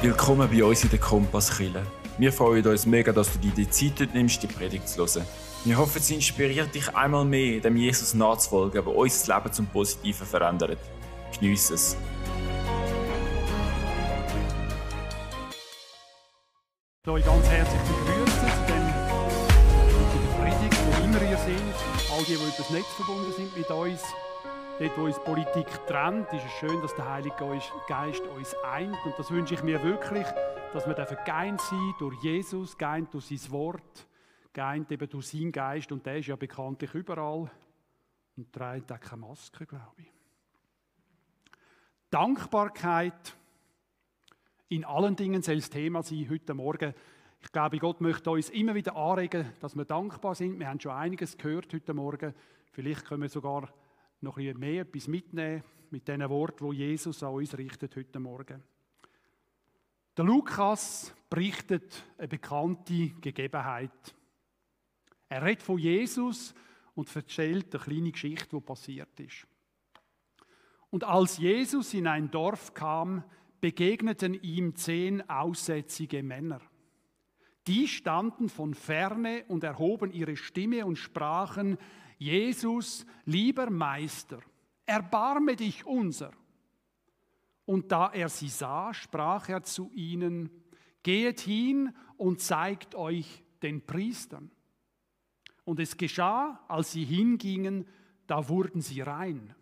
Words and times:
Willkommen 0.00 0.48
bei 0.48 0.62
uns 0.62 0.84
in 0.84 0.90
der 0.90 1.00
Kompasskille. 1.00 1.84
Wir 2.18 2.32
freuen 2.32 2.64
uns 2.64 2.86
mega, 2.86 3.10
dass 3.10 3.32
du 3.32 3.40
dir 3.40 3.50
die 3.50 3.68
Zeit 3.68 4.14
nimmst, 4.14 4.40
die 4.40 4.46
Predigt 4.46 4.88
zu 4.88 5.00
hören. 5.00 5.26
Wir 5.64 5.76
hoffen, 5.76 6.00
sie 6.00 6.14
inspiriert 6.14 6.72
dich 6.72 6.94
einmal 6.94 7.24
mehr, 7.24 7.60
dem 7.60 7.76
Jesus 7.76 8.14
nachzufolgen, 8.14 8.84
der 8.84 8.86
unser 8.86 9.34
Leben 9.34 9.52
zum 9.52 9.66
Positiven 9.66 10.24
verändert. 10.24 10.78
Geniess 11.32 11.70
es. 11.70 11.96
Ich 17.04 17.10
euch 17.10 17.24
ganz 17.24 17.48
herzlich 17.48 17.80
begrüßen 17.82 18.30
zu, 18.30 18.72
dem, 18.72 18.86
Predigt, 20.38 20.78
wo 20.86 21.04
immer 21.04 21.22
ihr 21.28 21.38
seid. 21.38 22.12
All 22.12 22.20
die, 22.20 22.26
die 22.26 22.34
über 22.34 22.44
das 22.56 22.70
Netz 22.70 22.86
verbunden 22.96 23.32
sind 23.36 23.56
mit 23.56 23.68
uns. 23.68 24.02
Dort, 24.78 24.96
wo 24.96 25.06
uns 25.06 25.18
Politik 25.18 25.66
trennt, 25.88 26.32
ist 26.32 26.44
es 26.44 26.52
schön, 26.52 26.80
dass 26.80 26.94
der 26.94 27.10
Heilige 27.10 27.34
Geist 27.88 28.22
uns 28.22 28.54
eint. 28.62 28.96
Und 29.04 29.18
das 29.18 29.28
wünsche 29.28 29.54
ich 29.54 29.64
mir 29.64 29.82
wirklich, 29.82 30.26
dass 30.72 30.86
wir 30.86 30.94
dafür 30.94 31.16
geeint 31.24 31.60
sind 31.60 31.96
durch 31.98 32.16
Jesus, 32.22 32.78
geeint 32.78 33.12
durch 33.12 33.26
sein 33.26 33.50
Wort, 33.50 34.06
geeint 34.52 34.92
eben 34.92 35.08
durch 35.08 35.26
seinen 35.26 35.50
Geist. 35.50 35.90
Und 35.90 36.06
der 36.06 36.18
ist 36.18 36.28
ja 36.28 36.36
bekanntlich 36.36 36.94
überall 36.94 37.50
und 38.36 38.52
trägt 38.52 38.92
auch 38.92 39.00
keine 39.00 39.22
Maske, 39.22 39.66
glaube 39.66 40.02
ich. 40.02 40.12
Dankbarkeit 42.08 43.36
in 44.68 44.84
allen 44.84 45.16
Dingen 45.16 45.42
soll 45.42 45.56
das 45.56 45.70
Thema 45.70 46.04
sein 46.04 46.28
heute 46.30 46.54
Morgen. 46.54 46.94
Ich 47.40 47.50
glaube, 47.50 47.78
Gott 47.78 48.00
möchte 48.00 48.30
uns 48.30 48.48
immer 48.50 48.76
wieder 48.76 48.94
anregen, 48.94 49.52
dass 49.58 49.74
wir 49.74 49.84
dankbar 49.84 50.36
sind. 50.36 50.56
Wir 50.60 50.68
haben 50.68 50.78
schon 50.78 50.92
einiges 50.92 51.36
gehört 51.36 51.74
heute 51.74 51.94
Morgen. 51.94 52.32
Vielleicht 52.70 53.06
können 53.06 53.22
wir 53.22 53.28
sogar 53.28 53.68
noch 54.20 54.38
ein 54.38 54.58
mehr 54.58 54.82
etwas 54.82 55.08
mitnehmen 55.08 55.62
mit 55.90 56.06
diesen 56.06 56.28
Worten, 56.28 56.64
wo 56.64 56.72
Jesus 56.72 57.22
an 57.22 57.34
uns 57.34 57.56
richtet 57.56 57.96
heute 57.96 58.18
Morgen. 58.18 58.62
Der 60.16 60.24
Lukas 60.24 61.14
berichtet 61.30 62.04
eine 62.18 62.28
bekannte 62.28 63.10
Gegebenheit. 63.20 64.14
Er 65.28 65.44
redet 65.44 65.62
von 65.62 65.78
Jesus 65.78 66.54
und 66.94 67.14
erzählt 67.14 67.74
eine 67.74 67.84
kleine 67.84 68.10
Geschichte, 68.10 68.56
die 68.56 68.60
passiert 68.60 69.20
ist. 69.20 69.46
Und 70.90 71.04
als 71.04 71.38
Jesus 71.38 71.94
in 71.94 72.06
ein 72.06 72.30
Dorf 72.30 72.74
kam, 72.74 73.22
begegneten 73.60 74.34
ihm 74.34 74.74
zehn 74.74 75.28
aussätzige 75.28 76.22
Männer. 76.22 76.60
Die 77.66 77.86
standen 77.86 78.48
von 78.48 78.72
ferne 78.74 79.44
und 79.48 79.62
erhoben 79.62 80.10
ihre 80.10 80.36
Stimme 80.36 80.86
und 80.86 80.96
sprachen, 80.96 81.76
Jesus, 82.18 83.06
lieber 83.24 83.70
Meister, 83.70 84.40
erbarme 84.84 85.56
dich 85.56 85.86
unser. 85.86 86.32
Und 87.64 87.92
da 87.92 88.10
er 88.12 88.28
sie 88.28 88.48
sah, 88.48 88.92
sprach 88.92 89.48
er 89.48 89.62
zu 89.62 89.90
ihnen, 89.92 90.50
Gehet 91.02 91.40
hin 91.40 91.94
und 92.16 92.40
zeigt 92.40 92.94
euch 92.94 93.44
den 93.62 93.86
Priestern. 93.86 94.50
Und 95.64 95.80
es 95.80 95.96
geschah, 95.96 96.64
als 96.66 96.92
sie 96.92 97.04
hingingen, 97.04 97.86
da 98.26 98.48
wurden 98.48 98.80
sie 98.80 99.00
rein. 99.00 99.54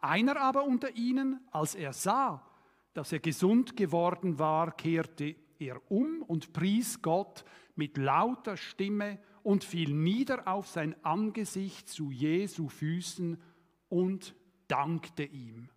Einer 0.00 0.40
aber 0.40 0.64
unter 0.64 0.90
ihnen, 0.96 1.40
als 1.50 1.74
er 1.74 1.92
sah, 1.92 2.44
dass 2.92 3.12
er 3.12 3.20
gesund 3.20 3.76
geworden 3.76 4.38
war, 4.38 4.72
kehrte 4.76 5.36
er 5.58 5.80
um 5.90 6.22
und 6.22 6.52
pries 6.52 7.00
Gott 7.00 7.44
mit 7.76 7.96
lauter 7.96 8.56
Stimme 8.56 9.18
und 9.42 9.64
fiel 9.64 9.92
nieder 9.92 10.46
auf 10.48 10.68
sein 10.68 10.94
Angesicht 11.04 11.88
zu 11.88 12.10
Jesu 12.10 12.68
Füßen 12.68 13.40
und 13.88 14.34
dankte 14.68 15.24
ihm. 15.24 15.68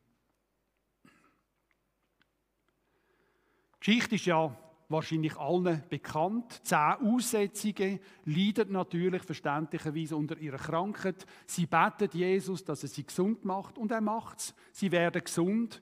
Die 3.75 3.91
Geschichte 3.91 4.15
ist 4.15 4.25
ja 4.25 4.55
wahrscheinlich 4.89 5.35
allen 5.37 5.83
bekannt. 5.89 6.61
Zehn 6.63 6.77
Aussätzige 6.77 7.99
leiden 8.25 8.71
natürlich 8.71 9.23
verständlicherweise 9.23 10.15
unter 10.15 10.37
ihrer 10.37 10.57
Krankheit. 10.57 11.25
Sie 11.45 11.65
beten 11.65 12.09
Jesus, 12.13 12.63
dass 12.63 12.83
er 12.83 12.89
sie 12.89 13.05
gesund 13.05 13.45
macht 13.45 13.77
und 13.77 13.91
er 13.91 14.01
macht 14.01 14.39
es. 14.39 14.55
Sie 14.71 14.91
werden 14.91 15.23
gesund. 15.23 15.81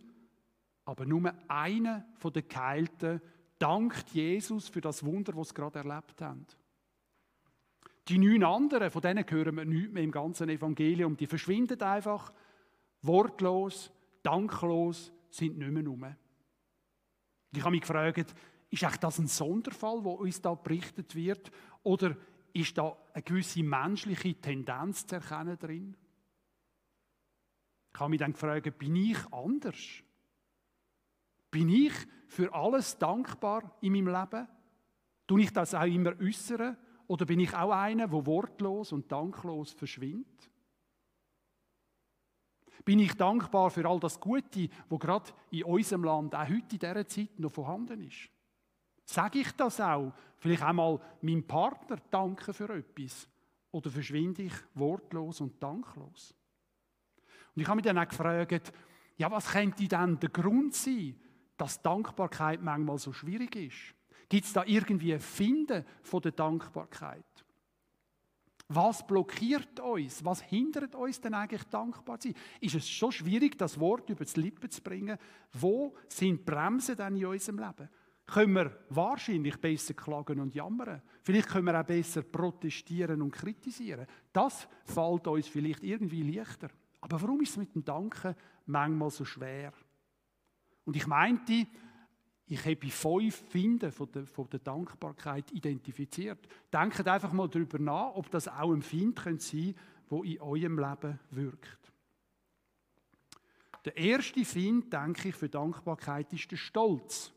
Aber 0.85 1.05
nur 1.05 1.33
einer 1.47 2.05
von 2.17 2.33
den 2.33 2.47
Geheilten 2.47 3.21
dankt 3.57 4.09
Jesus 4.09 4.67
für 4.67 4.81
das 4.81 5.05
Wunder, 5.05 5.35
was 5.35 5.49
sie 5.49 5.53
gerade 5.53 5.79
erlebt 5.79 6.21
haben. 6.21 6.45
Die 8.09 8.17
neun 8.17 8.43
anderen, 8.43 8.91
von 8.91 9.01
denen 9.01 9.25
hören 9.29 9.55
wir 9.55 9.65
nichts 9.65 9.93
mehr 9.93 10.03
im 10.03 10.11
ganzen 10.11 10.49
Evangelium, 10.49 11.15
die 11.15 11.27
verschwinden 11.27 11.81
einfach, 11.81 12.33
wortlos, 13.01 13.91
danklos, 14.23 15.13
sind 15.29 15.57
nicht 15.57 15.71
mehr 15.71 15.85
rum. 15.85 16.15
Ich 17.51 17.61
habe 17.61 17.71
mich 17.71 17.81
gefragt, 17.81 18.35
ist 18.69 18.83
das 19.01 19.19
ein 19.19 19.27
Sonderfall, 19.27 20.03
wo 20.03 20.13
uns 20.13 20.41
da 20.41 20.53
berichtet 20.53 21.15
wird, 21.15 21.51
oder 21.83 22.17
ist 22.53 22.77
da 22.77 22.97
eine 23.13 23.23
gewisse 23.23 23.63
menschliche 23.63 24.35
Tendenz 24.35 25.05
zu 25.05 25.15
erkennen 25.15 25.57
drin? 25.57 25.97
Ich 27.93 27.99
habe 27.99 28.09
mich 28.09 28.19
dann 28.19 28.33
gefragt, 28.33 28.77
bin 28.79 28.95
ich 28.95 29.17
anders? 29.31 30.03
Bin 31.51 31.69
ich 31.69 31.93
für 32.27 32.53
alles 32.53 32.97
dankbar 32.97 33.77
in 33.81 33.93
meinem 33.93 34.07
Leben? 34.07 34.47
Tue 35.27 35.41
ich 35.41 35.53
das 35.53 35.75
auch 35.75 35.85
immer 35.85 36.19
äußern? 36.19 36.75
Oder 37.13 37.27
bin 37.27 37.41
ich 37.41 37.53
auch 37.53 37.69
einer, 37.69 38.07
der 38.07 38.25
wortlos 38.25 38.91
und 38.91 39.11
danklos 39.11 39.71
verschwindet? 39.71 40.49
Bin 42.83 42.97
ich 42.97 43.13
dankbar 43.13 43.69
für 43.69 43.87
all 43.87 43.99
das 43.99 44.19
Gute, 44.19 44.67
wo 44.89 44.97
gerade 44.97 45.31
in 45.51 45.63
unserem 45.63 46.05
Land 46.05 46.33
auch 46.33 46.49
heute 46.49 46.73
in 46.73 46.79
dieser 46.79 47.07
Zeit 47.07 47.37
noch 47.37 47.51
vorhanden 47.51 48.01
ist? 48.01 48.31
Sage 49.05 49.41
ich 49.41 49.51
das 49.51 49.79
auch? 49.79 50.11
Vielleicht 50.39 50.63
einmal 50.63 50.99
meinem 51.21 51.45
Partner 51.45 51.97
danken 52.09 52.51
für 52.51 52.77
etwas? 52.77 53.29
Oder 53.69 53.91
verschwinde 53.91 54.41
ich 54.41 54.53
wortlos 54.73 55.39
und 55.39 55.61
danklos? 55.61 56.33
Und 57.55 57.61
ich 57.61 57.67
habe 57.67 57.75
mich 57.75 57.85
dann 57.85 57.99
auch 57.99 58.07
gefragt, 58.07 58.73
ja, 59.17 59.29
was 59.29 59.51
könnte 59.51 59.87
denn 59.87 60.19
der 60.19 60.29
Grund 60.29 60.73
sein, 60.73 61.15
dass 61.57 61.79
Dankbarkeit 61.79 62.59
manchmal 62.59 62.97
so 62.97 63.13
schwierig 63.13 63.55
ist? 63.55 63.93
Gibt 64.33 64.45
es 64.45 64.53
da 64.53 64.63
irgendwie 64.65 65.13
ein 65.13 65.19
Finden 65.19 65.85
von 66.01 66.19
der 66.19 66.31
Dankbarkeit? 66.31 67.45
Was 68.67 69.05
blockiert 69.05 69.79
uns? 69.79 70.25
Was 70.25 70.41
hindert 70.41 70.95
uns 70.95 71.21
denn 71.21 71.35
eigentlich 71.35 71.65
dankbar 71.65 72.19
zu 72.19 72.29
sein? 72.29 72.37
Ist 72.59 72.73
es 72.73 72.89
schon 72.89 73.11
schwierig, 73.11 73.59
das 73.59 73.79
Wort 73.79 74.09
über 74.09 74.25
die 74.25 74.41
Lippen 74.41 74.71
zu 74.71 74.81
bringen? 74.81 75.19
Wo 75.51 75.93
sind 76.07 76.43
Bremsen 76.43 76.95
denn 76.95 77.15
in 77.15 77.27
unserem 77.27 77.59
Leben? 77.59 77.87
Können 78.25 78.53
wir 78.53 78.85
wahrscheinlich 78.89 79.61
besser 79.61 79.93
klagen 79.93 80.39
und 80.39 80.55
jammern? 80.55 81.03
Vielleicht 81.21 81.49
können 81.49 81.67
wir 81.67 81.79
auch 81.79 81.85
besser 81.85 82.23
protestieren 82.23 83.21
und 83.21 83.29
kritisieren. 83.29 84.07
Das 84.31 84.67
fällt 84.83 85.27
uns 85.27 85.47
vielleicht 85.47 85.83
irgendwie 85.83 86.23
leichter. 86.23 86.69
Aber 87.01 87.21
warum 87.21 87.39
ist 87.41 87.51
es 87.51 87.57
mit 87.57 87.75
dem 87.75 87.85
Danken 87.85 88.33
manchmal 88.65 89.11
so 89.11 89.25
schwer? 89.25 89.73
Und 90.85 90.95
ich 90.95 91.05
meinte, 91.05 91.67
ich 92.45 92.65
habe 92.65 92.89
fünf 92.89 93.35
Finden 93.49 93.91
von 93.91 94.11
der, 94.11 94.25
von 94.25 94.49
der 94.49 94.59
Dankbarkeit 94.59 95.51
identifiziert. 95.51 96.39
Denkt 96.71 97.07
einfach 97.07 97.31
mal 97.31 97.47
darüber 97.47 97.79
nach, 97.79 98.15
ob 98.15 98.29
das 98.29 98.47
auch 98.47 98.73
ein 98.73 98.81
Find 98.81 99.17
sein 99.17 99.37
könnte, 99.37 99.75
wo 100.09 100.23
in 100.23 100.41
eurem 100.41 100.77
Leben 100.77 101.19
wirkt. 101.31 101.91
Der 103.85 103.97
erste 103.97 104.45
Find, 104.45 104.91
denke 104.91 105.29
ich, 105.29 105.35
für 105.35 105.49
Dankbarkeit 105.49 106.31
ist 106.33 106.51
der 106.51 106.57
Stolz. 106.57 107.31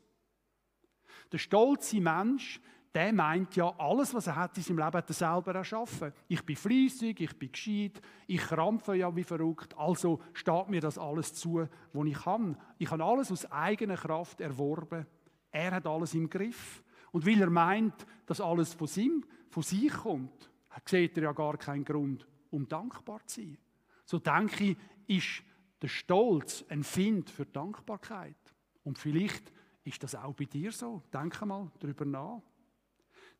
Der 1.31 1.37
stolze 1.37 1.99
Mensch 1.99 2.61
der 2.93 3.13
meint 3.13 3.55
ja, 3.55 3.73
alles, 3.77 4.13
was 4.13 4.27
er 4.27 4.35
hat 4.35 4.57
in 4.57 4.63
seinem 4.63 4.79
Leben, 4.79 4.93
hat 4.93 5.09
er 5.09 5.13
selber 5.13 5.53
erschaffen. 5.53 6.13
Ich 6.27 6.43
bin 6.43 6.55
fließig, 6.55 7.19
ich 7.19 7.37
bin 7.37 7.51
gescheit, 7.51 8.01
ich 8.25 8.41
krampfe 8.41 8.95
ja 8.95 9.15
wie 9.15 9.23
verrückt, 9.23 9.77
also 9.77 10.19
steht 10.33 10.69
mir 10.69 10.81
das 10.81 10.97
alles 10.97 11.33
zu, 11.33 11.67
was 11.93 12.07
ich 12.07 12.17
kann. 12.17 12.57
Ich 12.77 12.89
habe 12.89 13.03
alles 13.03 13.31
aus 13.31 13.51
eigener 13.51 13.97
Kraft 13.97 14.41
erworben. 14.41 15.05
Er 15.51 15.71
hat 15.71 15.87
alles 15.87 16.13
im 16.13 16.29
Griff. 16.29 16.83
Und 17.11 17.25
weil 17.25 17.41
er 17.41 17.49
meint, 17.49 18.05
dass 18.25 18.41
alles 18.41 18.73
von, 18.73 18.89
ihm, 18.95 19.25
von 19.49 19.63
sich 19.63 19.91
kommt, 19.91 20.49
sieht 20.85 21.17
er 21.17 21.23
ja 21.23 21.31
gar 21.31 21.57
keinen 21.57 21.85
Grund, 21.85 22.27
um 22.51 22.67
dankbar 22.67 23.25
zu 23.25 23.41
sein. 23.41 23.57
So 24.05 24.19
denke 24.19 24.63
ich, 24.63 24.77
ist 25.07 25.43
der 25.81 25.87
Stolz 25.87 26.65
ein 26.69 26.83
Find 26.83 27.29
für 27.29 27.45
Dankbarkeit. 27.45 28.35
Und 28.83 28.97
vielleicht 28.97 29.51
ist 29.83 30.03
das 30.03 30.15
auch 30.15 30.33
bei 30.33 30.45
dir 30.45 30.71
so. 30.71 31.01
Denke 31.13 31.45
mal 31.45 31.71
darüber 31.79 32.05
nach. 32.05 32.41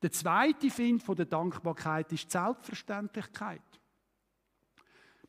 Der 0.01 0.11
zweite 0.11 0.69
Find 0.69 1.01
von 1.01 1.15
der 1.15 1.25
Dankbarkeit 1.25 2.11
ist 2.11 2.29
Selbstverständlichkeit. 2.29 3.61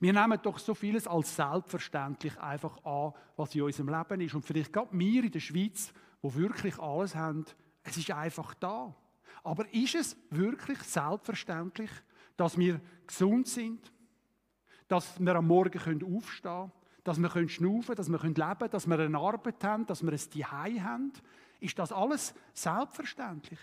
Wir 0.00 0.12
nehmen 0.12 0.38
doch 0.42 0.58
so 0.58 0.74
vieles 0.74 1.08
als 1.08 1.34
selbstverständlich 1.34 2.38
einfach 2.38 2.84
an, 2.84 3.12
was 3.36 3.54
in 3.54 3.62
unserem 3.62 3.88
Leben 3.88 4.20
ist. 4.20 4.34
Und 4.34 4.44
vielleicht 4.44 4.72
gerade 4.72 4.96
wir 4.96 5.24
in 5.24 5.32
der 5.32 5.40
Schweiz, 5.40 5.92
wo 6.22 6.34
wirklich 6.34 6.78
alles 6.78 7.16
haben, 7.16 7.44
es 7.82 7.96
ist 7.96 8.10
einfach 8.10 8.54
da. 8.54 8.94
Aber 9.42 9.72
ist 9.72 9.94
es 9.94 10.16
wirklich 10.30 10.78
selbstverständlich, 10.80 11.90
dass 12.36 12.56
wir 12.56 12.80
gesund 13.06 13.48
sind, 13.48 13.92
dass 14.86 15.18
wir 15.18 15.34
am 15.34 15.46
Morgen 15.46 15.78
aufstehen 16.16 16.50
können, 16.50 16.72
dass 17.02 17.18
wir 17.18 17.48
schnaufen 17.48 17.86
können, 17.86 17.96
dass 17.96 18.08
wir 18.08 18.22
leben 18.22 18.36
können, 18.36 18.70
dass 18.70 18.86
wir 18.86 18.98
eine 18.98 19.18
Arbeit 19.18 19.64
haben, 19.64 19.86
dass 19.86 20.02
wir 20.02 20.12
ein 20.12 20.18
Zuhause 20.18 20.84
haben. 20.84 21.12
Ist 21.60 21.78
das 21.78 21.90
alles 21.90 22.34
selbstverständlich? 22.52 23.58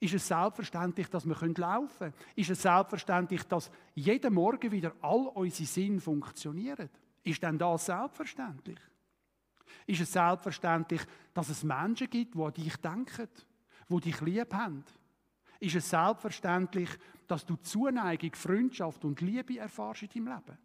Ist 0.00 0.14
es 0.14 0.26
selbstverständlich, 0.26 1.08
dass 1.08 1.26
wir 1.26 1.34
laufen 1.34 1.98
können? 1.98 2.14
Ist 2.36 2.50
es 2.50 2.62
selbstverständlich, 2.62 3.42
dass 3.44 3.70
jeden 3.94 4.34
Morgen 4.34 4.70
wieder 4.70 4.94
all 5.00 5.28
unsere 5.28 5.66
Sinn 5.66 6.00
funktionieren? 6.00 6.90
Ist 7.22 7.42
denn 7.42 7.58
das 7.58 7.86
selbstverständlich? 7.86 8.78
Ist 9.86 10.00
es 10.00 10.12
selbstverständlich, 10.12 11.02
dass 11.32 11.48
es 11.48 11.64
Menschen 11.64 12.10
gibt, 12.10 12.34
die 12.34 12.42
an 12.42 12.52
dich 12.52 12.76
denken, 12.76 13.28
die 13.88 14.00
dich 14.00 14.20
lieb 14.20 14.52
haben? 14.52 14.84
Ist 15.60 15.76
es 15.76 15.88
selbstverständlich, 15.88 16.90
dass 17.26 17.46
du 17.46 17.56
Zuneigung, 17.56 18.34
Freundschaft 18.34 19.04
und 19.04 19.20
Liebe 19.20 19.58
erfahrst 19.58 20.02
in 20.02 20.24
deinem 20.24 20.42
Leben? 20.44 20.58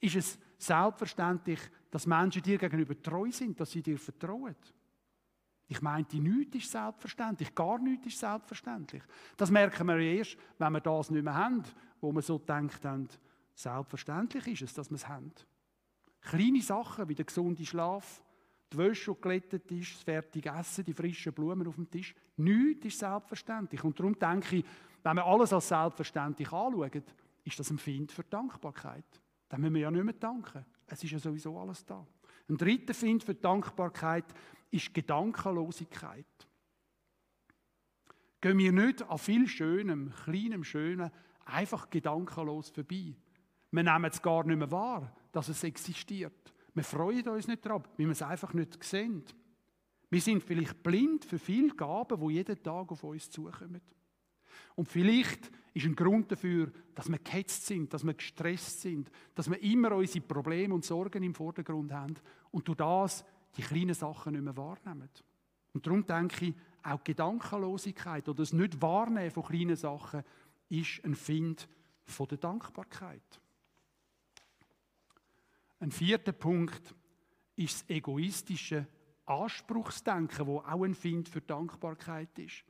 Ist 0.00 0.16
es 0.16 0.38
selbstverständlich, 0.56 1.60
dass 1.90 2.06
Menschen 2.06 2.42
dir 2.42 2.58
gegenüber 2.58 3.00
treu 3.00 3.30
sind, 3.30 3.58
dass 3.60 3.70
sie 3.70 3.82
dir 3.82 3.98
vertrauen? 3.98 4.56
Ich 5.68 5.82
meinte, 5.82 6.16
nichts 6.16 6.56
ist 6.56 6.70
selbstverständlich, 6.70 7.54
gar 7.54 7.78
nichts 7.78 8.06
ist 8.06 8.18
selbstverständlich. 8.18 9.02
Das 9.36 9.50
merken 9.50 9.86
wir 9.86 9.98
erst, 9.98 10.36
wenn 10.58 10.72
wir 10.72 10.80
das 10.80 11.10
nicht 11.10 11.22
mehr 11.22 11.34
haben, 11.34 11.62
wo 12.00 12.10
wir 12.10 12.22
so 12.22 12.38
denkt 12.38 12.84
haben, 12.86 13.06
selbstverständlich 13.54 14.46
ist 14.48 14.62
es, 14.62 14.74
dass 14.74 14.90
wir 14.90 14.96
es 14.96 15.06
haben. 15.06 15.30
Kleine 16.22 16.62
Sachen 16.62 17.08
wie 17.08 17.14
der 17.14 17.26
gesunde 17.26 17.66
Schlaf, 17.66 18.24
die 18.72 18.78
Wäsche, 18.78 19.14
die 19.14 19.20
glättet 19.20 19.70
ist, 19.70 19.94
das 19.94 20.02
fertige 20.02 20.50
Essen, 20.50 20.84
die 20.84 20.94
frischen 20.94 21.32
Blumen 21.32 21.66
auf 21.66 21.74
dem 21.74 21.90
Tisch. 21.90 22.14
Nichts 22.36 22.86
ist 22.86 22.98
selbstverständlich. 22.98 23.84
Und 23.84 23.98
darum 23.98 24.18
denke 24.18 24.56
ich, 24.56 24.64
wenn 25.02 25.16
wir 25.16 25.24
alles 25.24 25.52
als 25.52 25.68
selbstverständlich 25.68 26.50
anschauen, 26.50 27.02
ist 27.44 27.58
das 27.58 27.70
ein 27.70 27.78
Find 27.78 28.10
für 28.10 28.24
Dankbarkeit. 28.24 29.20
Dann 29.48 29.60
müssen 29.60 29.74
wir 29.74 29.82
ja 29.82 29.90
nicht 29.90 30.04
mehr 30.04 30.14
danken. 30.14 30.64
Es 30.86 31.02
ist 31.02 31.10
ja 31.10 31.18
sowieso 31.18 31.58
alles 31.58 31.84
da. 31.84 32.06
Ein 32.48 32.56
dritter 32.56 32.94
Find 32.94 33.22
für 33.22 33.34
Dankbarkeit 33.34 34.24
ist 34.70 34.94
Gedankenlosigkeit. 34.94 36.26
Gehen 38.40 38.58
wir 38.58 38.72
nicht 38.72 39.02
an 39.02 39.18
viel 39.18 39.48
Schönem, 39.48 40.12
kleinem 40.24 40.64
Schönem, 40.64 41.10
einfach 41.44 41.90
gedankenlos 41.90 42.70
vorbei. 42.70 43.16
Wir 43.70 43.82
nehmen 43.82 44.10
es 44.10 44.22
gar 44.22 44.44
nicht 44.44 44.56
mehr 44.56 44.70
wahr, 44.70 45.14
dass 45.32 45.48
es 45.48 45.64
existiert. 45.64 46.54
Wir 46.74 46.84
freuen 46.84 47.28
uns 47.28 47.48
nicht 47.48 47.64
darauf, 47.66 47.82
weil 47.96 48.06
wir 48.06 48.12
es 48.12 48.22
einfach 48.22 48.54
nicht 48.54 48.82
sehen. 48.82 49.24
Wir 50.10 50.20
sind 50.20 50.42
vielleicht 50.42 50.82
blind 50.82 51.24
für 51.24 51.38
viele 51.38 51.74
Gaben, 51.74 52.20
die 52.20 52.34
jeden 52.34 52.62
Tag 52.62 52.90
auf 52.90 53.04
uns 53.04 53.30
zukommen. 53.30 53.80
Und 54.78 54.88
vielleicht 54.88 55.50
ist 55.74 55.86
ein 55.86 55.96
Grund 55.96 56.30
dafür, 56.30 56.70
dass 56.94 57.08
wir 57.08 57.18
gehetzt 57.18 57.66
sind, 57.66 57.92
dass 57.92 58.06
wir 58.06 58.14
gestresst 58.14 58.80
sind, 58.80 59.10
dass 59.34 59.50
wir 59.50 59.60
immer 59.60 59.90
unsere 59.90 60.24
Probleme 60.24 60.72
und 60.72 60.84
Sorgen 60.84 61.24
im 61.24 61.34
Vordergrund 61.34 61.92
haben 61.92 62.14
und 62.52 62.68
durch 62.68 62.78
das 62.78 63.24
die 63.56 63.62
kleinen 63.62 63.94
Sachen 63.94 64.34
nicht 64.34 64.44
mehr 64.44 64.56
wahrnehmen. 64.56 65.08
Und 65.74 65.84
darum 65.84 66.06
denke 66.06 66.44
ich, 66.44 66.54
auch 66.84 67.02
Gedankenlosigkeit 67.02 68.28
oder 68.28 68.36
das 68.36 68.52
Nicht-Wahrnehmen 68.52 69.32
von 69.32 69.42
kleinen 69.42 69.74
Sachen 69.74 70.22
ist 70.68 71.04
ein 71.04 71.16
Find 71.16 71.68
von 72.04 72.28
der 72.28 72.38
Dankbarkeit. 72.38 73.40
Ein 75.80 75.90
vierter 75.90 76.30
Punkt 76.30 76.94
ist 77.56 77.80
das 77.80 77.90
egoistische 77.90 78.86
Anspruchsdenken, 79.26 80.46
wo 80.46 80.58
auch 80.60 80.84
ein 80.84 80.94
Find 80.94 81.28
für 81.28 81.40
Dankbarkeit 81.40 82.38
ist. 82.38 82.62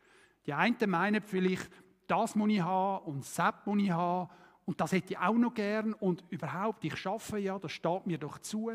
Die 0.46 0.54
einen 0.54 0.88
meinen 0.88 1.20
vielleicht, 1.20 1.70
das 2.10 2.34
muss 2.34 2.50
ich 2.50 2.60
haben 2.60 3.04
und 3.04 3.38
das 3.38 3.54
muss 3.64 3.82
ich 3.82 3.90
haben 3.90 4.28
und 4.64 4.80
das 4.80 4.92
hätte 4.92 5.14
ich 5.14 5.18
auch 5.18 5.34
noch 5.34 5.54
gern 5.54 5.94
und 5.94 6.24
überhaupt, 6.30 6.84
ich 6.84 6.96
schaffe 6.96 7.38
ja, 7.38 7.58
das 7.58 7.72
steht 7.72 8.06
mir 8.06 8.18
doch 8.18 8.38
zu. 8.38 8.70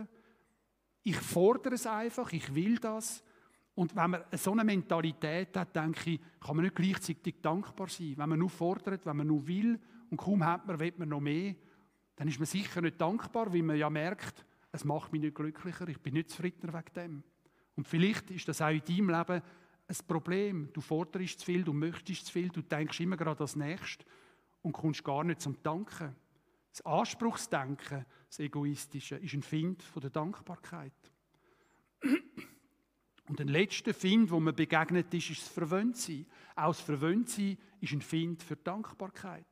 Ich 1.04 1.18
fordere 1.18 1.76
es 1.76 1.86
einfach, 1.86 2.32
ich 2.32 2.56
will 2.56 2.80
das. 2.80 3.24
Und 3.76 3.96
wenn 3.96 4.12
man 4.12 4.24
so 4.32 4.52
eine 4.52 4.64
Mentalität 4.64 5.56
hat, 5.58 5.76
denke 5.76 6.12
ich, 6.12 6.20
kann 6.40 6.56
man 6.56 6.66
nicht 6.66 6.76
gleichzeitig 6.76 7.36
dankbar 7.42 7.90
sein. 7.90 8.14
Wenn 8.18 8.30
man 8.30 8.40
nur 8.40 8.50
fordert, 8.50 9.06
wenn 9.06 9.18
man 9.18 9.28
nur 9.28 9.46
will 9.48 9.80
und 10.10 10.18
kaum 10.18 10.46
hat 10.46 10.66
man, 10.66 10.80
will 10.80 10.94
man 10.98 11.10
noch 11.10 11.20
mehr, 11.20 11.56
dann 12.16 12.28
ist 12.28 12.40
man 12.40 12.46
sicher 12.46 12.82
nicht 12.82 13.02
dankbar, 13.02 13.54
weil 13.54 13.64
man 13.64 13.78
ja 13.78 13.90
merkt, 13.90 14.46
es 14.72 14.86
macht 14.86 15.12
mich 15.12 15.22
nicht 15.22 15.36
glücklicher, 15.36 15.88
ich 15.88 16.00
bin 16.00 16.14
nicht 16.14 16.30
zufriedener 16.30 16.74
wegen 16.74 16.94
dem. 16.96 17.24
Und 17.76 17.88
vielleicht 17.88 18.32
ist 18.32 18.48
das 18.48 18.62
auch 18.62 18.70
in 18.70 18.84
deinem 18.84 19.10
Leben 19.10 19.42
ein 19.88 20.08
Problem. 20.08 20.70
Du 20.74 20.82
forderst 20.82 21.40
zu 21.40 21.46
viel, 21.46 21.64
du 21.64 21.74
möchtest 21.74 22.28
zu 22.28 22.32
viel, 22.32 22.50
du 22.50 22.62
denkst 22.62 23.00
immer 23.00 23.18
gerade 23.18 23.40
das 23.40 23.56
Nächste 23.56 24.06
und 24.62 24.74
kommst 24.74 25.04
gar 25.04 25.24
nicht 25.24 25.42
zum 25.42 25.62
Danken. 25.62 26.16
Das 26.72 26.82
Anspruchsdenken, 26.86 28.06
das 28.28 28.40
Egoistische, 28.40 29.18
ist 29.18 29.34
ein 29.34 29.44
Find 29.44 29.84
von 29.84 30.02
der 30.02 30.10
Dankbarkeit. 30.10 30.94
Und 33.30 33.40
ein 33.40 33.48
letzter 33.48 33.94
Find, 33.94 34.32
wo 34.32 34.40
mir 34.40 34.54
begegnet 34.54 35.14
ist, 35.14 35.30
ist 35.30 35.42
das 35.44 35.50
Verwöhntsein. 35.50 36.26
Auch 36.56 36.68
das 36.68 36.82
Verwöhntsein 36.82 37.58
ist 37.80 37.94
ein 37.94 38.02
Find 38.02 38.44
für 38.44 38.56
Dankbarkeit. 38.56 39.46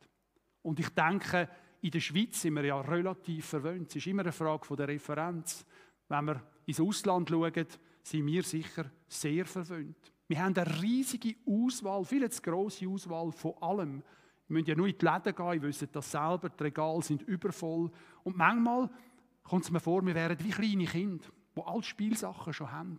Und 0.61 0.79
ich 0.79 0.89
denke, 0.89 1.49
in 1.81 1.91
der 1.91 1.99
Schweiz 1.99 2.41
sind 2.41 2.55
wir 2.55 2.65
ja 2.65 2.79
relativ 2.81 3.45
verwöhnt. 3.45 3.89
Es 3.89 3.95
ist 3.95 4.07
immer 4.07 4.23
eine 4.23 4.31
Frage 4.31 4.75
der 4.75 4.87
Referenz. 4.87 5.65
Wenn 6.09 6.25
wir 6.25 6.43
ins 6.65 6.79
Ausland 6.79 7.29
schauen, 7.29 7.65
sind 8.03 8.25
wir 8.25 8.43
sicher 8.43 8.91
sehr 9.07 9.45
verwöhnt. 9.45 10.11
Wir 10.31 10.41
haben 10.41 10.55
eine 10.55 10.81
riesige 10.81 11.35
Auswahl, 11.45 12.05
viel 12.05 12.29
zu 12.31 12.41
grosse 12.41 12.87
Auswahl 12.87 13.33
von 13.33 13.53
allem. 13.59 14.01
Wir 14.47 14.53
müssen 14.53 14.69
ja 14.69 14.75
nur 14.75 14.87
in 14.87 14.97
die 14.97 15.05
Läden 15.05 15.35
gehen, 15.35 15.53
ihr 15.55 15.61
wisst 15.61 15.93
das 15.93 16.09
selber, 16.09 16.47
die 16.47 16.63
Regale 16.63 17.01
sind 17.01 17.23
übervoll. 17.23 17.91
Und 18.23 18.37
manchmal 18.37 18.89
kommt 19.43 19.65
es 19.65 19.71
mir 19.71 19.81
vor, 19.81 20.05
wir 20.05 20.15
wären 20.15 20.39
wie 20.39 20.51
kleine 20.51 20.85
Kinder, 20.85 21.25
die 21.53 21.61
alle 21.61 21.83
Spielsachen 21.83 22.53
schon 22.53 22.71
haben. 22.71 22.97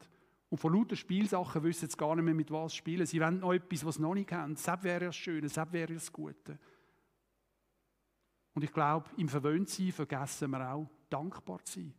Und 0.51 0.59
von 0.59 0.75
lauter 0.75 0.95
Spielsachen 0.95 1.63
wissen 1.63 1.89
sie 1.89 1.97
gar 1.97 2.15
nicht 2.15 2.25
mehr, 2.27 2.35
mit 2.35 2.51
was 2.51 2.75
spielen. 2.75 3.07
Sie 3.07 3.19
wollen 3.19 3.41
noch 3.41 3.55
etwas, 3.55 3.87
was 3.87 3.95
sie 3.95 4.03
noch 4.03 4.13
nicht 4.13 4.31
haben. 4.31 4.55
Das 4.55 4.83
wäre 4.83 5.07
das 5.07 5.17
Schöne, 5.17 5.49
das 5.49 5.73
wäre 5.73 5.95
das 5.95 6.13
Gute. 6.13 6.59
Und 8.53 8.63
ich 8.63 8.73
glaube, 8.73 9.09
im 9.17 9.31
Verwöhntsein 9.31 9.91
vergessen 9.91 10.51
wir 10.51 10.71
auch, 10.71 10.87
dankbar 11.09 11.65
zu 11.65 11.81
sein. 11.81 11.95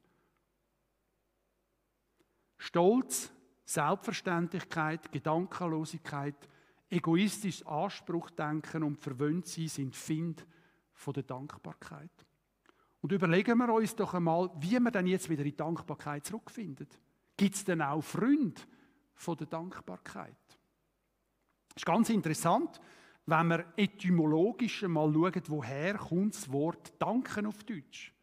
Stolz, 2.60 3.34
Selbstverständlichkeit, 3.66 5.12
Gedankenlosigkeit, 5.12 6.36
egoistisches 6.90 7.66
Anspruchdenken 7.66 8.84
und 8.84 9.00
Verwöhntsein 9.00 9.68
sind 9.68 9.96
Find 9.96 10.46
von 10.94 11.14
der 11.14 11.24
Dankbarkeit. 11.24 12.12
Und 13.02 13.12
überlegen 13.12 13.58
wir 13.58 13.74
uns 13.74 13.96
doch 13.96 14.14
einmal, 14.14 14.50
wie 14.60 14.80
wir 14.80 14.92
dann 14.92 15.08
jetzt 15.08 15.30
wieder 15.30 15.44
in 15.44 15.58
Dankbarkeit 15.58 16.26
zurückfinden. 16.26 16.88
Gibt 17.36 17.56
es 17.56 17.66
denn 17.66 17.82
auch 17.82 18.02
Freunde 18.02 18.62
von 19.16 19.38
der 19.38 19.48
Dankbarkeit? 19.48 20.36
Das 21.70 21.78
ist 21.78 21.86
ganz 21.86 22.10
interessant 22.10 22.80
wenn 23.26 23.48
wir 23.48 23.66
etymologisch 23.78 24.82
mal 24.84 25.12
schauen, 25.12 25.42
woher 25.48 25.98
kommt 25.98 26.36
das 26.36 26.52
Wort 26.52 26.94
Danken 27.00 27.46
auf 27.46 27.64
Deutsch. 27.64 28.14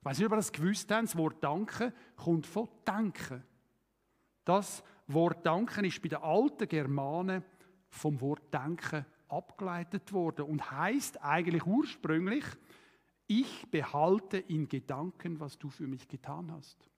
Ich 0.00 0.04
weiß 0.04 0.18
nicht, 0.18 0.26
ob 0.26 0.32
ihr 0.32 0.36
das 0.36 0.52
gewusst 0.52 0.90
habt, 0.90 1.04
das 1.04 1.16
Wort 1.16 1.42
Danken 1.42 1.92
kommt 2.16 2.46
von 2.46 2.68
Denken. 2.86 3.44
Das 4.48 4.82
Wort 5.08 5.44
Danken 5.44 5.84
ist 5.84 6.00
bei 6.00 6.08
den 6.08 6.22
alten 6.22 6.66
Germanen 6.66 7.44
vom 7.90 8.18
Wort 8.22 8.42
Denken 8.50 9.04
abgeleitet 9.28 10.10
worden 10.10 10.46
und 10.46 10.70
heißt 10.70 11.22
eigentlich 11.22 11.66
ursprünglich, 11.66 12.46
ich 13.26 13.70
behalte 13.70 14.38
in 14.38 14.66
Gedanken, 14.66 15.38
was 15.38 15.58
du 15.58 15.68
für 15.68 15.86
mich 15.86 16.08
getan 16.08 16.50
hast. 16.50 16.88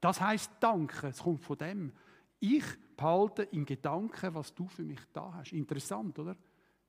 Das 0.00 0.22
heißt 0.22 0.52
Danke, 0.58 1.08
es 1.08 1.18
kommt 1.18 1.42
von 1.42 1.58
dem. 1.58 1.92
Ich 2.40 2.64
behalte 2.96 3.42
in 3.42 3.66
Gedanken, 3.66 4.34
was 4.34 4.54
du 4.54 4.66
für 4.66 4.84
mich 4.84 5.00
da 5.12 5.34
hast. 5.34 5.52
Interessant, 5.52 6.18
oder? 6.18 6.34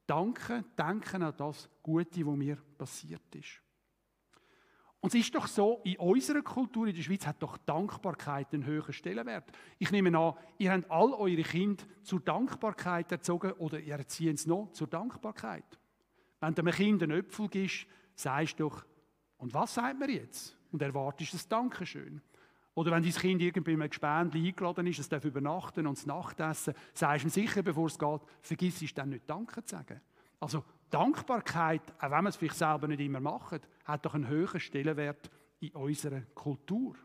Danke, 0.07 0.63
denken 0.77 1.21
an 1.21 1.33
das 1.35 1.69
Gute, 1.83 2.25
was 2.25 2.35
mir 2.37 2.55
passiert 2.77 3.35
ist. 3.35 3.64
Und 5.05 5.13
es 5.13 5.21
ist 5.21 5.35
doch 5.35 5.45
so, 5.45 5.81
in 5.83 5.97
unserer 5.97 6.41
Kultur 6.41 6.87
in 6.87 6.95
der 6.95 7.03
Schweiz 7.03 7.27
hat 7.27 7.39
doch 7.39 7.59
Dankbarkeit 7.59 8.51
einen 8.51 8.65
höheren 8.65 8.91
Stellenwert. 8.91 9.51
Ich 9.77 9.91
nehme 9.91 10.17
an, 10.17 10.33
ihr 10.57 10.71
habt 10.71 10.89
all 10.89 11.13
eure 11.13 11.43
Kinder 11.43 11.83
zur 12.01 12.21
Dankbarkeit 12.21 13.11
erzogen 13.11 13.51
oder 13.51 13.79
ihr 13.79 13.93
erzieht 13.93 14.33
es 14.33 14.47
noch 14.47 14.71
zur 14.71 14.87
Dankbarkeit. 14.87 15.63
Wenn 16.39 16.55
du 16.55 16.63
einem 16.63 16.73
Kind 16.73 17.03
einen 17.03 17.19
Äpfel 17.19 17.47
gibst, 17.49 17.85
sagst 18.15 18.59
du 18.59 18.67
doch, 18.67 18.83
und 19.37 19.53
was 19.53 19.75
sagt 19.75 19.99
man 19.99 20.09
jetzt? 20.09 20.57
Und 20.71 20.81
erwartest 20.81 21.35
ein 21.35 21.49
Dankeschön. 21.49 22.19
Oder 22.73 22.89
wenn 22.89 23.03
dein 23.03 23.13
Kind 23.13 23.43
irgendwie 23.43 23.73
in 23.73 23.81
einem 23.83 23.91
Gespendli 23.91 24.47
eingeladen 24.47 24.87
ist, 24.87 24.97
es 24.97 25.07
darf 25.07 25.23
übernachten 25.23 25.85
und 25.85 25.99
das 25.99 26.07
Nachtessen, 26.07 26.73
sagst 26.95 27.25
du 27.25 27.27
ihm 27.27 27.29
sicher, 27.29 27.61
bevor 27.61 27.85
es 27.85 27.99
geht, 27.99 28.21
vergiss 28.41 28.81
es 28.81 28.95
dann 28.95 29.09
nicht 29.09 29.29
Danke 29.29 29.63
zu 29.63 29.75
sagen. 29.75 30.01
Also 30.39 30.63
Dankbarkeit, 30.95 31.81
auch 31.99 32.09
wenn 32.09 32.23
wir 32.23 32.29
es 32.29 32.37
vielleicht 32.37 32.55
selber 32.55 32.87
nicht 32.87 33.01
immer 33.01 33.19
machen, 33.19 33.59
hat 33.83 34.05
doch 34.05 34.13
einen 34.13 34.29
höheren 34.29 34.61
Stellenwert 34.61 35.29
in 35.59 35.71
unserer 35.71 36.21
Kultur. 36.33 36.95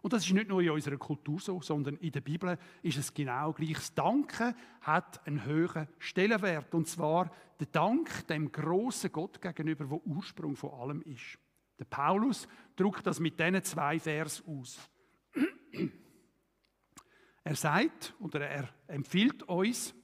Und 0.00 0.14
das 0.14 0.24
ist 0.24 0.32
nicht 0.32 0.48
nur 0.48 0.62
in 0.62 0.70
unserer 0.70 0.96
Kultur 0.96 1.38
so, 1.38 1.60
sondern 1.60 1.96
in 1.98 2.10
der 2.10 2.22
Bibel 2.22 2.58
ist 2.82 2.96
es 2.96 3.12
genau 3.12 3.52
gleich. 3.52 3.74
Das 3.74 3.94
Danken 3.94 4.54
hat 4.80 5.24
einen 5.26 5.44
höheren 5.44 5.86
Stellenwert. 5.98 6.74
Und 6.74 6.88
zwar 6.88 7.30
der 7.60 7.66
Dank 7.66 8.26
dem 8.26 8.50
großen 8.50 9.12
Gott 9.12 9.42
gegenüber, 9.42 9.90
wo 9.90 10.00
Ursprung 10.06 10.56
von 10.56 10.70
allem 10.70 11.02
ist. 11.02 11.38
Der 11.78 11.84
Paulus 11.84 12.48
drückt 12.74 13.06
das 13.06 13.20
mit 13.20 13.38
diesen 13.38 13.62
zwei 13.64 14.00
Vers 14.00 14.42
aus. 14.46 14.78
Er 17.44 17.54
sagt 17.54 18.14
oder 18.18 18.40
er 18.48 18.68
empfiehlt 18.86 19.42
uns, 19.42 19.94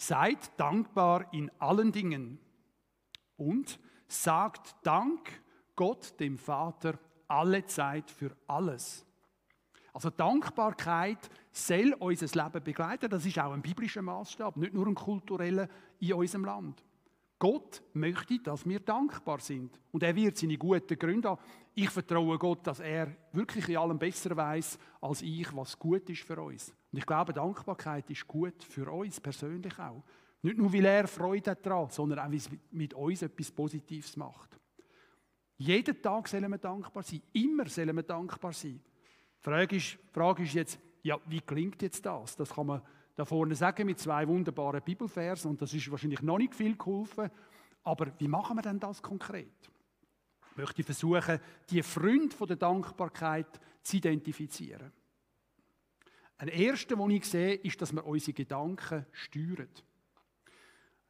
seid 0.00 0.58
dankbar 0.58 1.30
in 1.34 1.50
allen 1.58 1.92
Dingen 1.92 2.38
und 3.36 3.78
sagt 4.08 4.74
Dank 4.82 5.42
Gott, 5.76 6.18
dem 6.18 6.38
Vater, 6.38 6.98
alle 7.28 7.66
Zeit 7.66 8.10
für 8.10 8.34
alles. 8.46 9.04
Also 9.92 10.08
Dankbarkeit 10.08 11.28
soll 11.52 11.94
unser 11.98 12.44
Leben 12.44 12.64
begleiten. 12.64 13.10
Das 13.10 13.26
ist 13.26 13.38
auch 13.38 13.52
ein 13.52 13.60
biblischer 13.60 14.00
Maßstab, 14.00 14.56
nicht 14.56 14.72
nur 14.72 14.86
ein 14.86 14.94
kultureller 14.94 15.68
in 15.98 16.14
unserem 16.14 16.46
Land. 16.46 16.82
Gott 17.38 17.82
möchte, 17.92 18.38
dass 18.38 18.66
wir 18.66 18.80
dankbar 18.80 19.40
sind. 19.40 19.78
Und 19.92 20.02
er 20.02 20.16
wird 20.16 20.38
seine 20.38 20.56
guten 20.56 20.98
Gründe 20.98 21.28
haben. 21.28 21.42
Ich 21.74 21.90
vertraue 21.90 22.38
Gott, 22.38 22.66
dass 22.66 22.80
er 22.80 23.14
wirklich 23.32 23.68
in 23.68 23.76
allem 23.76 23.98
besser 23.98 24.34
weiß 24.34 24.78
als 25.02 25.20
ich, 25.20 25.54
was 25.54 25.78
gut 25.78 26.08
ist 26.08 26.22
für 26.22 26.40
uns. 26.40 26.72
Und 26.92 26.98
ich 26.98 27.06
glaube, 27.06 27.32
Dankbarkeit 27.32 28.10
ist 28.10 28.26
gut 28.26 28.62
für 28.64 28.90
uns 28.90 29.20
persönlich 29.20 29.78
auch. 29.78 30.02
Nicht 30.42 30.58
nur, 30.58 30.72
weil 30.72 30.84
er 30.84 31.06
Freude 31.06 31.50
hat 31.50 31.64
daran, 31.64 31.90
sondern 31.90 32.18
auch, 32.18 32.28
weil 32.28 32.36
es 32.36 32.48
mit 32.70 32.94
uns 32.94 33.22
etwas 33.22 33.50
Positives 33.50 34.16
macht. 34.16 34.58
Jeden 35.58 36.00
Tag 36.00 36.26
sollen 36.26 36.50
wir 36.50 36.58
dankbar 36.58 37.02
sein. 37.02 37.22
Immer 37.34 37.68
sollen 37.68 37.94
wir 37.94 38.02
dankbar 38.02 38.52
sein. 38.52 38.80
Die 39.38 39.42
Frage 39.42 39.76
ist, 39.76 39.92
die 39.92 40.12
Frage 40.12 40.42
ist 40.42 40.54
jetzt, 40.54 40.78
ja, 41.02 41.18
wie 41.26 41.40
klingt 41.40 41.80
jetzt 41.82 42.04
das? 42.04 42.36
Das 42.36 42.50
kann 42.50 42.66
man 42.66 42.82
da 43.14 43.24
vorne 43.24 43.54
sagen 43.54 43.86
mit 43.86 43.98
zwei 43.98 44.26
wunderbaren 44.26 44.82
Bibelversen 44.82 45.50
und 45.50 45.60
das 45.60 45.74
ist 45.74 45.90
wahrscheinlich 45.90 46.22
noch 46.22 46.38
nicht 46.38 46.54
viel 46.54 46.76
geholfen. 46.76 47.30
Aber 47.82 48.12
wie 48.18 48.28
machen 48.28 48.56
wir 48.56 48.62
denn 48.62 48.80
das 48.80 49.02
konkret? 49.02 49.70
Ich 50.50 50.56
möchte 50.56 50.82
versuchen, 50.82 51.38
die 51.68 51.82
Freunde 51.82 52.34
der 52.46 52.56
Dankbarkeit 52.56 53.60
zu 53.82 53.98
identifizieren. 53.98 54.92
Ein 56.40 56.48
erster, 56.48 56.96
den 56.96 57.10
ich 57.10 57.26
sehe, 57.26 57.52
ist, 57.56 57.82
dass 57.82 57.92
wir 57.92 58.06
unsere 58.06 58.32
Gedanken 58.32 59.04
steuern. 59.12 59.68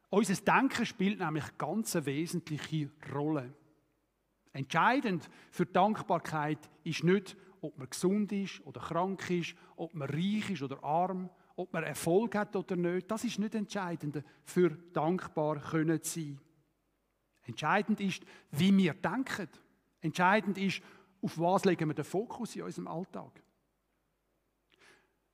Unser 0.09 0.35
Denken 0.35 0.85
spielt 0.85 1.19
nämlich 1.19 1.57
ganz 1.57 1.95
eine 1.95 2.05
wesentliche 2.05 2.91
Rolle. 3.13 3.53
Entscheidend 4.51 5.29
für 5.49 5.65
die 5.65 5.71
Dankbarkeit 5.71 6.69
ist 6.83 7.05
nicht, 7.05 7.37
ob 7.61 7.77
man 7.77 7.89
gesund 7.89 8.29
ist 8.33 8.59
oder 8.65 8.81
krank 8.81 9.29
ist, 9.29 9.55
ob 9.77 9.93
man 9.93 10.09
reich 10.09 10.49
ist 10.49 10.63
oder 10.63 10.83
arm, 10.83 11.29
ob 11.55 11.71
man 11.71 11.85
Erfolg 11.85 12.35
hat 12.35 12.53
oder 12.57 12.75
nicht. 12.75 13.09
Das 13.09 13.23
ist 13.23 13.39
nicht 13.39 13.55
entscheidend 13.55 14.21
für 14.43 14.71
dankbar 14.91 15.61
können 15.61 16.01
sein. 16.03 16.41
Entscheidend 17.43 18.01
ist, 18.01 18.25
wie 18.51 18.75
wir 18.75 18.95
denken. 18.95 19.47
Entscheidend 20.01 20.57
ist, 20.57 20.81
auf 21.21 21.39
was 21.39 21.63
legen 21.63 21.87
wir 21.87 21.93
den 21.93 22.03
Fokus 22.03 22.53
in 22.57 22.63
unserem 22.63 22.89
Alltag. 22.89 23.41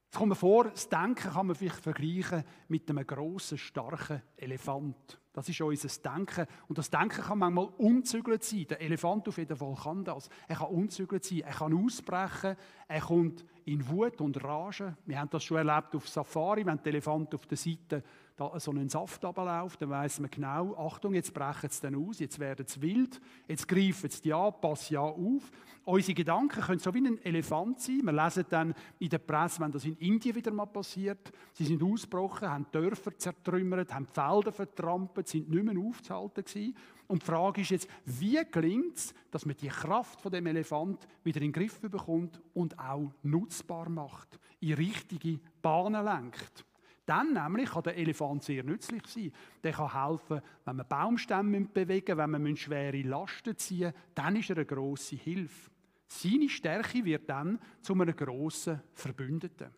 Jetzt 0.07 0.19
kommt 0.19 0.29
mir 0.29 0.35
vor, 0.35 0.69
das 0.69 0.87
Denken 0.87 1.31
kann 1.31 1.47
man 1.47 1.55
vielleicht 1.55 1.81
vergleichen 1.81 2.45
mit 2.69 2.89
einem 2.89 3.05
grossen, 3.05 3.57
starken 3.57 4.21
Elefant. 4.37 5.19
Das 5.33 5.49
ist 5.49 5.59
unser 5.59 5.89
Denken. 6.01 6.47
Und 6.69 6.77
das 6.77 6.89
Denken 6.89 7.21
kann 7.21 7.39
manchmal 7.39 7.67
unzügelt 7.77 8.41
sein. 8.41 8.67
Der 8.69 8.79
Elefant 8.79 9.27
auf 9.27 9.37
jeden 9.37 9.57
Fall 9.57 9.75
kann 9.75 10.05
das. 10.05 10.29
Er 10.47 10.55
kann 10.55 10.69
unzügelt 10.69 11.25
sein. 11.25 11.41
Er 11.41 11.53
kann 11.53 11.73
ausbrechen. 11.73 12.55
Er 12.87 13.01
kommt 13.01 13.45
in 13.65 13.85
Wut 13.89 14.21
und 14.21 14.41
Rage. 14.41 14.95
Wir 15.05 15.19
haben 15.19 15.29
das 15.29 15.43
schon 15.43 15.57
erlebt 15.57 15.93
auf 15.93 16.07
Safari, 16.07 16.65
wenn 16.65 16.77
der 16.77 16.93
Elefant 16.93 17.35
auf 17.35 17.45
der 17.45 17.57
Seite 17.57 18.01
da 18.38 18.60
so 18.60 18.70
einen 18.70 18.88
Saft 18.88 19.25
abläuft, 19.25 19.82
dann 19.82 19.89
weiß 19.89 20.20
man 20.20 20.29
genau, 20.29 20.75
Achtung, 20.77 21.15
jetzt 21.15 21.34
brechen 21.34 21.70
sie 21.70 21.82
dann 21.82 21.96
aus, 21.96 22.20
jetzt 22.20 22.38
werden 22.38 22.67
sie 22.67 22.82
wild, 22.82 23.20
jetzt 23.48 23.67
greifen 23.67 24.10
sie 24.12 24.32
an, 24.32 24.53
passen 24.62 24.94
ja 24.94 25.01
auf. 25.01 25.51
Unsere 25.86 26.13
Gedanken 26.13 26.62
können 26.62 26.79
so 26.79 26.94
wie 26.94 27.00
ein 27.00 27.20
Elefant 27.24 27.79
sein. 27.79 28.01
Wir 28.03 28.12
lesen 28.12 28.46
dann 28.50 28.75
in 29.00 29.10
der 29.10 29.17
Presse, 29.17 29.60
wenn 29.60 29.72
das 29.72 29.86
in 29.86 29.98
Indien 29.98 30.36
wieder 30.36 30.51
mal 30.51 30.67
passiert, 30.67 31.32
sie 31.53 31.65
sind 31.65 31.82
ausgebrochen, 31.82 32.48
haben 32.48 32.67
Dörfer 32.72 33.17
zertrümmert, 33.17 33.91
haben 33.91 34.06
Felder 34.06 34.51
vertrampelt, 34.51 35.27
sind 35.27 35.50
nicht 35.50 35.63
mehr 35.63 35.84
aufzuhalten 35.84 36.44
gewesen. 36.44 36.75
Und 37.08 37.24
die 37.24 37.25
Frage 37.25 37.62
ist 37.62 37.72
jetzt, 37.72 37.89
wie 38.06 38.39
gelingt 38.51 38.98
es, 38.98 39.15
dass 39.32 39.46
man 39.46 39.56
die 39.56 39.70
Kraft 39.70 40.22
von 40.22 40.32
dem 40.32 40.46
Elefant 40.46 41.08
wieder 41.24 41.41
in 41.41 41.51
den 41.51 41.53
Griff 41.53 41.79
bekommt 41.79 42.39
und 42.53 42.77
auch 42.77 43.13
nutzbar 43.24 43.89
macht, 43.89 44.38
in 44.60 44.74
richtige 44.74 45.39
Bahnen 45.62 46.03
lenkt? 46.03 46.65
Dann 47.07 47.31
nämlich 47.31 47.69
kann 47.69 47.83
der 47.83 47.95
Elefant 47.95 48.43
sehr 48.43 48.65
nützlich 48.65 49.07
sein. 49.07 49.31
Der 49.63 49.71
kann 49.71 49.93
helfen, 49.93 50.41
wenn 50.65 50.75
man 50.75 50.87
Baumstämme 50.87 51.61
bewegen 51.61 52.17
wenn 52.17 52.29
man 52.29 52.57
schwere 52.57 53.01
Lasten 53.01 53.57
ziehen 53.57 53.93
dann 54.13 54.35
ist 54.35 54.49
er 54.49 54.57
eine 54.57 54.65
grosse 54.65 55.15
Hilfe. 55.15 55.71
Seine 56.05 56.49
Stärke 56.49 57.05
wird 57.05 57.29
dann 57.29 57.59
zu 57.81 57.93
einem 57.93 58.13
grossen 58.13 58.81
Verbündeten. 58.93 59.69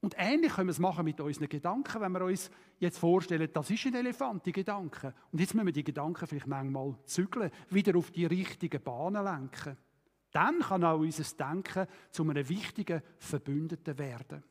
Und 0.00 0.14
ähnlich 0.16 0.54
können 0.54 0.68
wir 0.68 0.72
es 0.72 0.78
machen 0.78 1.04
mit 1.04 1.20
unseren 1.20 1.50
Gedanken, 1.50 2.00
wenn 2.00 2.12
wir 2.12 2.24
uns 2.24 2.50
jetzt 2.78 2.98
vorstellen, 2.98 3.50
das 3.52 3.70
ist 3.70 3.84
ein 3.86 3.94
Elefant, 3.94 4.46
die 4.46 4.52
Gedanken. 4.52 5.12
Und 5.32 5.40
jetzt 5.40 5.54
müssen 5.54 5.66
wir 5.66 5.72
die 5.72 5.84
Gedanken 5.84 6.26
vielleicht 6.26 6.46
manchmal 6.46 6.96
zügeln, 7.04 7.50
wieder 7.68 7.98
auf 7.98 8.10
die 8.10 8.24
richtigen 8.24 8.82
Bahnen 8.82 9.22
lenken. 9.22 9.76
Dann 10.30 10.60
kann 10.60 10.84
auch 10.84 11.00
unser 11.00 11.24
Denken 11.36 11.86
zu 12.10 12.22
einem 12.22 12.48
wichtigen 12.48 13.02
Verbündeten 13.18 13.98
werden. 13.98 14.44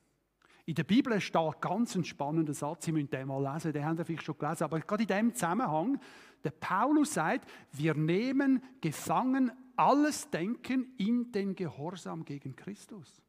In 0.67 0.75
der 0.75 0.83
Bibel 0.83 1.19
steht 1.21 1.61
ganz 1.61 1.95
ein 1.95 2.03
spannender 2.03 2.53
Satz, 2.53 2.83
Sie 2.83 2.91
müssen 2.91 3.09
den 3.09 3.29
mal 3.29 3.53
lesen, 3.53 3.71
den 3.71 3.85
haben 3.85 3.95
Sie 3.95 4.03
vielleicht 4.03 4.25
schon 4.25 4.37
gelesen, 4.37 4.65
aber 4.65 4.81
gerade 4.81 5.03
in 5.03 5.07
dem 5.07 5.33
Zusammenhang, 5.33 5.97
der 6.43 6.51
Paulus 6.51 7.13
sagt, 7.13 7.49
wir 7.71 7.93
nehmen 7.93 8.61
gefangen 8.81 9.53
alles 9.77 10.29
Denken 10.29 10.93
in 10.97 11.31
den 11.31 11.55
Gehorsam 11.55 12.25
gegen 12.25 12.53
Christus. 12.53 13.21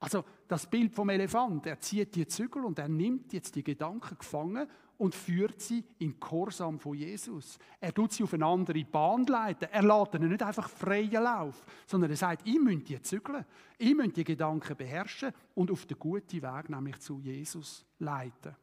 Also 0.00 0.24
das 0.48 0.66
Bild 0.68 0.94
vom 0.94 1.10
Elefant, 1.10 1.66
er 1.66 1.78
zieht 1.78 2.14
die 2.14 2.26
Zügel 2.26 2.64
und 2.64 2.78
er 2.78 2.88
nimmt 2.88 3.34
jetzt 3.34 3.54
die 3.54 3.62
Gedanken 3.62 4.16
gefangen 4.18 4.66
und 4.96 5.14
führt 5.14 5.60
sie 5.60 5.84
in 5.98 6.18
Gehorsam 6.18 6.80
von 6.80 6.94
Jesus. 6.94 7.58
Er 7.78 7.92
tut 7.92 8.12
sie 8.12 8.22
auf 8.22 8.32
eine 8.32 8.46
andere 8.46 8.82
Bahn 8.84 9.26
leiten. 9.26 9.68
Er 9.70 9.82
lässt 9.82 10.14
ihnen 10.14 10.30
nicht 10.30 10.42
einfach 10.42 10.70
freien 10.70 11.22
Lauf, 11.22 11.64
sondern 11.86 12.10
er 12.10 12.16
sagt, 12.16 12.46
ihr 12.46 12.60
müsst 12.60 12.88
die 12.88 13.00
zügeln, 13.02 13.44
ihr 13.78 13.94
müsst 13.94 14.16
die 14.16 14.24
Gedanken 14.24 14.74
beherrschen 14.74 15.32
und 15.54 15.70
auf 15.70 15.84
den 15.84 15.98
guten 15.98 16.42
Weg, 16.42 16.70
nämlich 16.70 16.98
zu 17.00 17.20
Jesus, 17.20 17.84
leiten. 17.98 18.56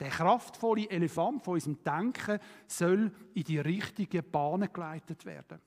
Der 0.00 0.10
kraftvolle 0.10 0.90
Elefant 0.90 1.44
von 1.44 1.54
unserem 1.54 1.82
Denken 1.84 2.40
soll 2.66 3.12
in 3.34 3.44
die 3.44 3.60
richtige 3.60 4.24
Bahn 4.24 4.68
geleitet 4.72 5.24
werden. 5.24 5.60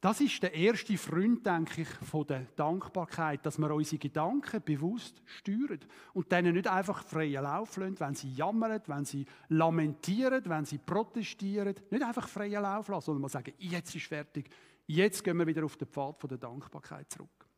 Das 0.00 0.20
ist 0.20 0.40
der 0.44 0.54
erste 0.54 0.96
Freund, 0.96 1.44
denke 1.44 1.82
ich, 1.82 1.88
von 1.88 2.24
der 2.24 2.44
Dankbarkeit, 2.54 3.44
dass 3.44 3.58
wir 3.58 3.74
unsere 3.74 3.98
Gedanken 3.98 4.62
bewusst 4.62 5.20
steuern 5.26 5.80
und 6.14 6.30
denen 6.30 6.54
nicht 6.54 6.68
einfach 6.68 7.02
freien 7.02 7.42
Lauf 7.42 7.76
lassen, 7.76 7.98
wenn 7.98 8.14
sie 8.14 8.32
jammern, 8.32 8.80
wenn 8.86 9.04
sie 9.04 9.26
lamentieren, 9.48 10.44
wenn 10.44 10.64
sie 10.64 10.78
protestieren. 10.78 11.74
Nicht 11.90 12.04
einfach 12.04 12.28
freien 12.28 12.62
Lauf 12.62 12.86
lassen, 12.86 13.06
sondern 13.06 13.22
mal 13.22 13.28
sagen, 13.28 13.52
jetzt 13.58 13.92
ist 13.96 14.06
fertig, 14.06 14.48
jetzt 14.86 15.24
gehen 15.24 15.36
wir 15.36 15.46
wieder 15.48 15.64
auf 15.64 15.76
den 15.76 15.88
Pfad 15.88 16.20
von 16.20 16.28
der 16.28 16.38
Dankbarkeit 16.38 17.10
zurück. 17.10 17.48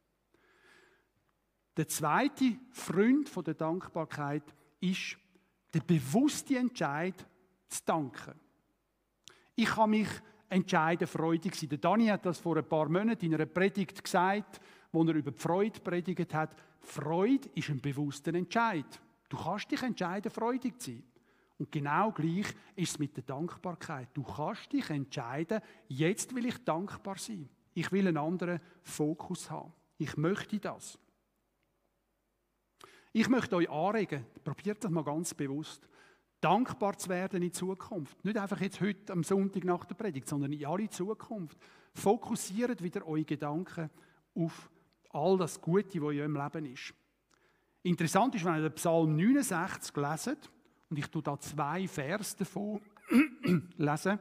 Der 1.77 1.89
zweite 1.89 2.57
Freund 2.71 3.29
von 3.29 3.45
der 3.45 3.55
Dankbarkeit 3.55 4.45
ist 4.81 5.19
der 5.75 5.81
bewusste 5.81 6.57
Entscheid 6.57 7.27
zu 7.69 7.85
danken. 7.85 8.41
Ich 9.55 9.67
kann 9.67 9.91
mich 9.91 10.09
entscheiden 10.51 11.07
freudig 11.07 11.55
sein. 11.55 11.69
Der 11.69 11.79
Dani 11.79 12.07
hat 12.07 12.27
das 12.27 12.39
vor 12.39 12.57
ein 12.57 12.69
paar 12.69 12.89
Monaten 12.89 13.25
in 13.25 13.35
einer 13.35 13.47
Predigt 13.47 14.03
gesagt, 14.03 14.61
wo 14.93 15.05
er 15.05 15.15
über 15.15 15.31
die 15.31 15.39
Freude 15.39 15.81
predigt 15.81 16.35
hat. 16.35 16.55
Freude 16.81 17.49
ist 17.55 17.71
ein 17.71 17.81
bewusster 17.81 18.35
Entscheid. 18.35 19.01
Du 19.29 19.37
kannst 19.37 19.71
dich 19.71 19.83
entscheiden, 19.83 20.31
freudig 20.31 20.81
zu 20.81 20.91
sein. 20.91 21.03
Und 21.59 21.71
genau 21.71 22.11
gleich 22.11 22.47
ist 22.75 22.93
es 22.93 22.99
mit 22.99 23.17
der 23.17 23.25
Dankbarkeit. 23.25 24.09
Du 24.15 24.23
kannst 24.23 24.73
dich 24.73 24.89
entscheiden, 24.91 25.61
jetzt 25.89 26.35
will 26.35 26.47
ich 26.47 26.65
dankbar 26.65 27.19
sein. 27.19 27.49
Ich 27.75 27.93
will 27.93 28.09
einen 28.09 28.17
anderen 28.17 28.61
Fokus 28.83 29.51
haben. 29.51 29.73
Ich 29.99 30.17
möchte 30.17 30.59
das. 30.59 30.99
Ich 33.13 33.29
möchte 33.29 33.57
euch 33.57 33.71
anregen, 33.71 34.25
probiert 34.43 34.83
das 34.83 34.91
mal 34.91 35.05
ganz 35.05 35.35
bewusst 35.35 35.90
dankbar 36.41 36.97
zu 36.97 37.09
werden 37.09 37.43
in 37.43 37.53
Zukunft. 37.53 38.25
Nicht 38.25 38.39
einfach 38.39 38.61
jetzt 38.61 38.81
heute 38.81 39.13
am 39.13 39.23
Sonntag 39.23 39.65
nach 39.65 39.85
der 39.85 39.95
Predigt, 39.95 40.29
sondern 40.29 40.53
in 40.53 40.65
alle 40.65 40.89
Zukunft. 40.89 41.59
Fokussiert 41.95 42.83
wieder 42.83 43.07
eure 43.07 43.25
Gedanken 43.25 43.91
auf 44.35 44.71
all 45.11 45.37
das 45.37 45.61
Gute, 45.61 46.01
was 46.01 46.13
in 46.13 46.21
eurem 46.21 46.37
Leben 46.37 46.73
ist. 46.73 46.95
Interessant 47.83 48.35
ist, 48.35 48.45
wenn 48.45 48.57
ihr 48.57 48.69
den 48.69 48.75
Psalm 48.75 49.17
69 49.17 49.97
leset, 49.97 50.51
und 50.89 50.99
ich 50.99 51.07
tue 51.07 51.23
da 51.23 51.39
zwei 51.39 51.87
Vers 51.87 52.37
davon 52.37 52.81
lesen, 53.77 54.19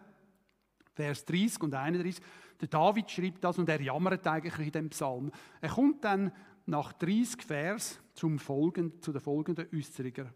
Vers 0.94 1.26
30 1.26 1.64
und 1.64 1.74
31. 1.74 2.24
Der 2.60 2.68
David 2.68 3.10
schreibt 3.10 3.44
das 3.44 3.58
und 3.58 3.70
er 3.70 3.82
jammert 3.82 4.26
eigentlich 4.28 4.68
in 4.68 4.72
dem 4.72 4.90
Psalm. 4.90 5.32
Er 5.62 5.70
kommt 5.70 6.04
dann 6.04 6.32
nach 6.66 6.94
30 6.94 7.42
Vers 7.42 8.00
zum 8.14 8.38
folgenden, 8.38 9.02
zu 9.02 9.14
den 9.14 9.22
folgenden 9.22 9.68
Äußerungen. 9.74 10.30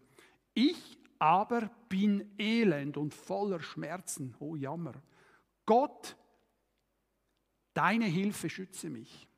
Ich 0.54 0.98
aber 1.18 1.70
bin 1.88 2.34
elend 2.38 2.96
und 2.96 3.14
voller 3.14 3.60
Schmerzen. 3.60 4.34
Oh 4.38 4.56
Jammer. 4.56 4.94
Gott, 5.66 6.16
deine 7.72 8.06
Hilfe 8.06 8.50
schütze 8.50 8.90
mich. 8.90 9.28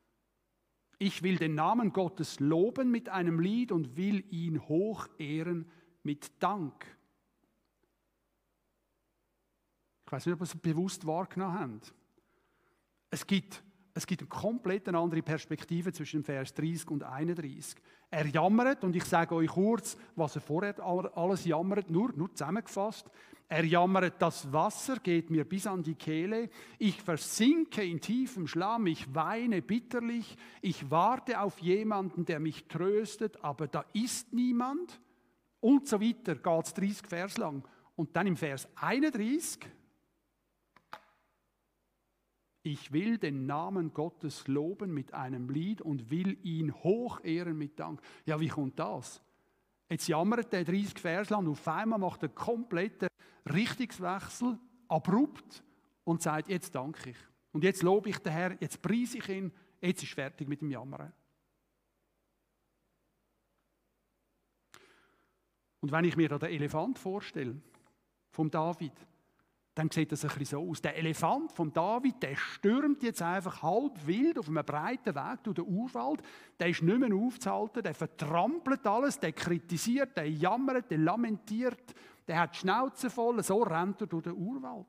Ich 0.99 1.21
will 1.21 1.37
den 1.37 1.55
Namen 1.55 1.93
Gottes 1.93 2.39
loben 2.39 2.89
mit 2.89 3.09
einem 3.09 3.39
Lied 3.39 3.71
und 3.71 3.97
will 3.97 4.25
ihn 4.33 4.67
hoch 4.67 5.07
ehren 5.19 5.69
mit 6.03 6.31
Dank. 6.41 6.85
Ich 10.05 10.11
weiß 10.11 10.25
nicht, 10.25 10.33
ob 10.33 10.41
ihr 10.41 10.43
es 10.43 10.55
bewusst 10.55 11.05
wahrgenommen 11.05 11.59
habt. 11.59 11.93
Es 13.09 13.27
gibt, 13.27 13.63
es 13.97 14.05
gibt 14.05 14.21
eine 14.21 14.29
komplett 14.29 14.87
andere 14.89 15.23
Perspektive 15.23 15.91
zwischen 15.91 16.23
Vers 16.23 16.53
30 16.53 16.91
und 16.91 17.03
31. 17.03 17.75
Er 18.11 18.27
jammert, 18.27 18.83
und 18.83 18.95
ich 18.95 19.03
sage 19.03 19.33
euch 19.33 19.49
kurz, 19.49 19.97
was 20.15 20.35
er 20.35 20.41
vorher 20.41 20.75
alles 20.79 21.45
jammert, 21.45 21.89
nur, 21.89 22.13
nur 22.13 22.31
zusammengefasst. 22.33 23.09
Er 23.49 23.65
jammert, 23.65 24.21
das 24.21 24.53
Wasser 24.53 24.97
geht 24.97 25.31
mir 25.31 25.45
bis 25.45 25.65
an 25.65 25.81
die 25.81 25.95
Kehle, 25.95 26.49
ich 26.77 27.01
versinke 27.01 27.83
in 27.83 27.99
tiefem 27.99 28.45
Schlamm, 28.45 28.85
ich 28.85 29.15
weine 29.15 29.63
bitterlich, 29.63 30.37
ich 30.61 30.91
warte 30.91 31.41
auf 31.41 31.57
jemanden, 31.59 32.23
der 32.23 32.39
mich 32.39 32.67
tröstet, 32.67 33.43
aber 33.43 33.67
da 33.67 33.83
ist 33.93 34.31
niemand. 34.31 34.99
Und 35.59 35.87
so 35.87 35.99
weiter 35.99 36.35
geht 36.35 36.65
es 36.65 36.73
30 36.75 37.07
Vers 37.07 37.37
lang. 37.37 37.67
Und 37.95 38.15
dann 38.15 38.27
im 38.27 38.37
Vers 38.37 38.67
31, 38.75 39.59
ich 42.67 42.91
will 42.91 43.17
den 43.17 43.45
Namen 43.45 43.93
Gottes 43.93 44.45
loben 44.47 44.93
mit 44.93 45.13
einem 45.13 45.49
Lied 45.49 45.81
und 45.81 46.11
will 46.11 46.37
ihn 46.43 46.73
hoch 46.73 47.23
ehren 47.23 47.57
mit 47.57 47.79
Dank. 47.79 48.01
Ja, 48.25 48.39
wie 48.41 48.49
kommt 48.49 48.77
das? 48.77 49.21
Jetzt 49.89 50.09
jammert 50.09 50.51
der 50.51 50.65
30 50.65 50.99
Vers 50.99 51.31
und 51.31 51.47
auf 51.47 51.65
einmal 51.65 51.97
macht 51.97 52.23
er 52.23 52.29
kompletten 52.29 53.07
Richtungswechsel, 53.49 54.59
abrupt 54.89 55.63
und 56.03 56.21
sagt, 56.21 56.49
jetzt 56.49 56.75
danke 56.75 57.11
ich. 57.11 57.17
Und 57.53 57.63
jetzt 57.63 57.83
lobe 57.83 58.09
ich 58.09 58.17
den 58.19 58.33
Herrn, 58.33 58.57
jetzt 58.59 58.81
preise 58.81 59.19
ich 59.19 59.29
ihn, 59.29 59.53
jetzt 59.79 60.03
ist 60.03 60.13
fertig 60.13 60.49
mit 60.49 60.59
dem 60.59 60.69
Jammern. 60.69 61.13
Und 65.79 65.91
wenn 65.91 66.03
ich 66.03 66.17
mir 66.17 66.27
da 66.27 66.37
den 66.37 66.49
Elefant 66.49 66.99
vorstelle, 66.99 67.61
vom 68.31 68.51
David, 68.51 68.91
dann 69.77 69.91
sieht 69.91 70.11
das 70.11 70.23
ein 70.23 70.29
bisschen 70.29 70.59
so 70.59 70.69
aus. 70.69 70.81
Der 70.81 70.97
Elefant 70.97 71.51
von 71.51 71.71
David, 71.71 72.23
der 72.23 72.35
stürmt 72.35 73.03
jetzt 73.03 73.21
einfach 73.21 73.61
halb 73.61 74.07
wild 74.07 74.39
auf 74.39 74.47
einem 74.47 74.65
breiten 74.65 75.13
Weg 75.13 75.43
durch 75.43 75.55
den 75.55 75.67
Urwald. 75.67 76.23
Der 76.59 76.69
ist 76.69 76.81
nicht 76.81 76.99
mehr 76.99 77.13
aufzuhalten, 77.13 77.83
der 77.83 77.93
vertrampelt 77.93 78.87
alles, 78.87 79.19
der 79.19 79.33
kritisiert, 79.33 80.17
der 80.17 80.29
jammert, 80.29 80.89
der 80.89 80.97
lamentiert, 80.97 81.93
der 82.27 82.39
hat 82.39 82.55
die 82.55 82.59
Schnauze 82.59 83.11
voll, 83.11 83.41
so 83.43 83.61
rennt 83.61 84.01
er 84.01 84.07
durch 84.07 84.23
den 84.23 84.33
Urwald. 84.33 84.87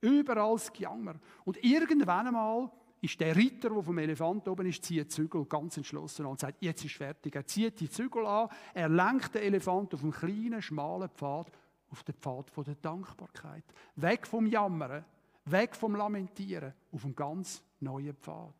Überall 0.00 0.54
das 0.54 0.72
Gejammer. 0.72 1.16
Und 1.44 1.62
irgendwann 1.62 2.28
einmal 2.28 2.70
ist 3.02 3.20
der 3.20 3.36
Ritter, 3.36 3.68
der 3.68 3.82
vom 3.82 3.98
Elefant 3.98 4.48
oben 4.48 4.66
ist, 4.66 4.82
zieht 4.82 5.12
Zügel 5.12 5.44
ganz 5.44 5.76
entschlossen 5.76 6.24
an 6.24 6.32
und 6.32 6.40
sagt, 6.40 6.62
jetzt 6.62 6.84
ist 6.84 6.94
fertig. 6.94 7.34
Er 7.34 7.46
zieht 7.46 7.78
die 7.80 7.90
Zügel 7.90 8.24
an, 8.24 8.48
er 8.72 8.88
lenkt 8.88 9.34
den 9.34 9.42
Elefant 9.42 9.92
auf 9.92 10.02
einen 10.02 10.12
kleinen, 10.12 10.62
schmalen 10.62 11.10
Pfad 11.10 11.52
auf 11.90 12.02
den 12.02 12.14
Pfad 12.14 12.50
der 12.66 12.74
Dankbarkeit. 12.76 13.64
Weg 13.96 14.26
vom 14.26 14.46
Jammern, 14.46 15.04
weg 15.44 15.74
vom 15.76 15.94
Lamentieren, 15.94 16.74
auf 16.92 17.04
einen 17.04 17.16
ganz 17.16 17.62
neuen 17.80 18.16
Pfad. 18.16 18.54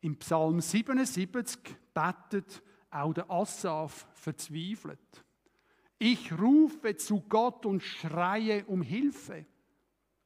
Im 0.00 0.16
Psalm 0.18 0.60
77 0.60 1.58
betet 1.92 2.62
auch 2.90 3.12
der 3.12 3.30
Assaf 3.30 4.06
verzweifelt. 4.14 5.24
Ich 5.98 6.32
rufe 6.32 6.96
zu 6.96 7.20
Gott 7.28 7.66
und 7.66 7.82
schreie 7.82 8.64
um 8.66 8.82
Hilfe. 8.82 9.44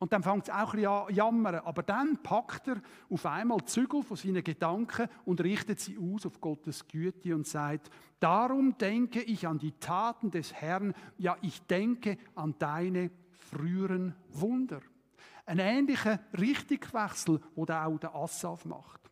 Und 0.03 0.13
dann 0.13 0.25
fängt 0.25 0.49
es 0.49 0.51
auch 0.51 0.75
ein 0.75 0.81
bisschen 0.81 0.87
an 0.89 1.15
jammern. 1.15 1.55
Aber 1.65 1.85
dann 1.85 2.21
packt 2.25 2.67
er 2.67 2.83
auf 3.09 3.25
einmal 3.25 3.59
die 3.59 3.67
Zügel 3.67 4.03
von 4.03 4.17
seinen 4.17 4.43
Gedanken 4.43 5.07
und 5.25 5.41
richtet 5.41 5.79
sie 5.79 5.97
aus 5.97 6.27
auf 6.27 6.41
Gottes 6.41 6.89
Güte 6.89 7.33
und 7.37 7.47
sagt, 7.47 7.89
darum 8.19 8.77
denke 8.77 9.23
ich 9.23 9.47
an 9.47 9.61
die 9.61 9.71
Taten 9.71 10.33
des 10.33 10.55
Herrn, 10.55 10.93
ja, 11.19 11.37
ich 11.41 11.63
denke 11.69 12.19
an 12.35 12.57
deine 12.59 13.13
früheren 13.31 14.17
Wunder. 14.31 14.81
Ein 15.47 15.61
ähnlicher 15.61 16.19
Richtungswechsel, 16.37 17.41
den 17.55 17.71
auch 17.71 17.99
der 17.99 18.13
Assaf 18.13 18.65
macht. 18.65 19.09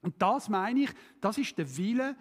Und 0.00 0.14
das 0.22 0.48
meine 0.48 0.80
ich, 0.80 0.94
das 1.20 1.36
ist 1.36 1.58
der 1.58 1.76
Wille, 1.76 2.16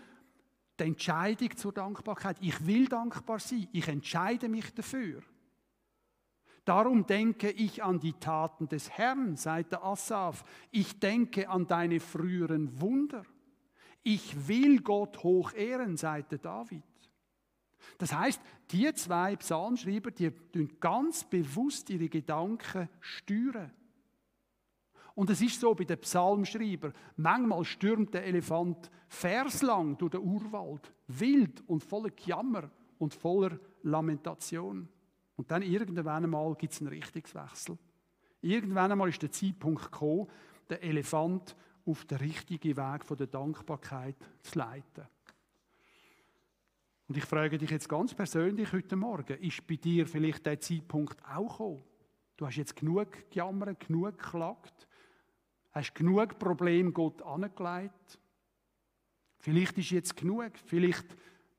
die 0.77 0.83
Entscheidung 0.83 1.55
zur 1.55 1.71
Dankbarkeit. 1.71 2.35
Ich 2.41 2.67
will 2.67 2.89
dankbar 2.89 3.39
sein, 3.39 3.69
ich 3.71 3.87
entscheide 3.87 4.49
mich 4.49 4.73
dafür. 4.73 5.23
Darum 6.65 7.05
denke 7.05 7.51
ich 7.51 7.83
an 7.83 7.99
die 7.99 8.13
Taten 8.13 8.67
des 8.67 8.89
Herrn, 8.89 9.37
seit 9.37 9.71
der 9.71 9.83
Asaf. 9.83 10.43
Ich 10.71 10.99
denke 10.99 11.47
an 11.47 11.67
deine 11.67 11.99
früheren 11.99 12.81
Wunder. 12.81 13.23
Ich 14.01 14.47
will 14.47 14.81
Gott 14.81 15.23
hoch 15.23 15.53
ehren, 15.53 15.95
seit 15.95 16.31
der 16.31 16.39
David. 16.39 16.83
Das 17.99 18.13
heißt, 18.13 18.41
die 18.71 18.91
zwei 18.95 19.35
Psalmschreiber, 19.35 20.09
die 20.09 20.31
tun 20.31 20.71
ganz 20.79 21.23
bewusst 21.23 21.89
ihre 21.91 22.09
Gedanken 22.09 22.89
steuern. 22.99 23.71
Und 25.13 25.29
es 25.29 25.41
ist 25.41 25.61
so 25.61 25.73
bei 25.73 25.85
den 25.85 25.99
Psalmschreiber, 25.99 26.91
manchmal 27.15 27.63
stürmt 27.63 28.13
der 28.13 28.25
Elefant 28.25 28.89
verslang 29.07 29.97
durch 29.97 30.11
den 30.11 30.21
Urwald, 30.21 30.91
wild 31.07 31.63
und 31.67 31.83
voller 31.83 32.11
Jammer 32.25 32.69
und 32.97 33.13
voller 33.13 33.59
Lamentation. 33.83 34.89
Und 35.35 35.51
dann 35.51 35.61
irgendwann 35.61 36.23
einmal 36.23 36.55
gibt 36.55 36.73
es 36.73 36.81
einen 36.81 36.89
Richtungswechsel. 36.89 37.77
Irgendwann 38.41 38.91
einmal 38.91 39.09
ist 39.09 39.21
der 39.21 39.31
Zeitpunkt 39.31 39.91
gekommen, 39.91 40.27
den 40.69 40.81
Elefant 40.81 41.55
auf 41.85 42.05
den 42.05 42.17
richtigen 42.17 42.77
Weg 42.77 43.05
von 43.05 43.17
der 43.17 43.27
Dankbarkeit 43.27 44.15
zu 44.41 44.59
leiten. 44.59 45.07
Und 47.07 47.17
ich 47.17 47.25
frage 47.25 47.57
dich 47.57 47.69
jetzt 47.69 47.87
ganz 47.87 48.13
persönlich 48.13 48.71
heute 48.73 48.95
Morgen, 48.95 49.37
ist 49.39 49.67
bei 49.67 49.75
dir 49.75 50.07
vielleicht 50.07 50.45
der 50.45 50.59
Zeitpunkt 50.59 51.23
auch 51.23 51.49
gekommen? 51.49 51.83
Du 52.37 52.47
hast 52.47 52.55
jetzt 52.55 52.75
genug 52.75 53.29
gejammert, 53.29 53.87
genug 53.87 54.17
geklagt, 54.17 54.87
hast 55.71 55.93
genug 55.93 56.39
Probleme 56.39 56.91
Gott 56.91 57.21
angelegt. 57.21 58.19
Vielleicht 59.37 59.77
ist 59.77 59.91
jetzt 59.91 60.17
genug, 60.17 60.51
vielleicht 60.65 61.05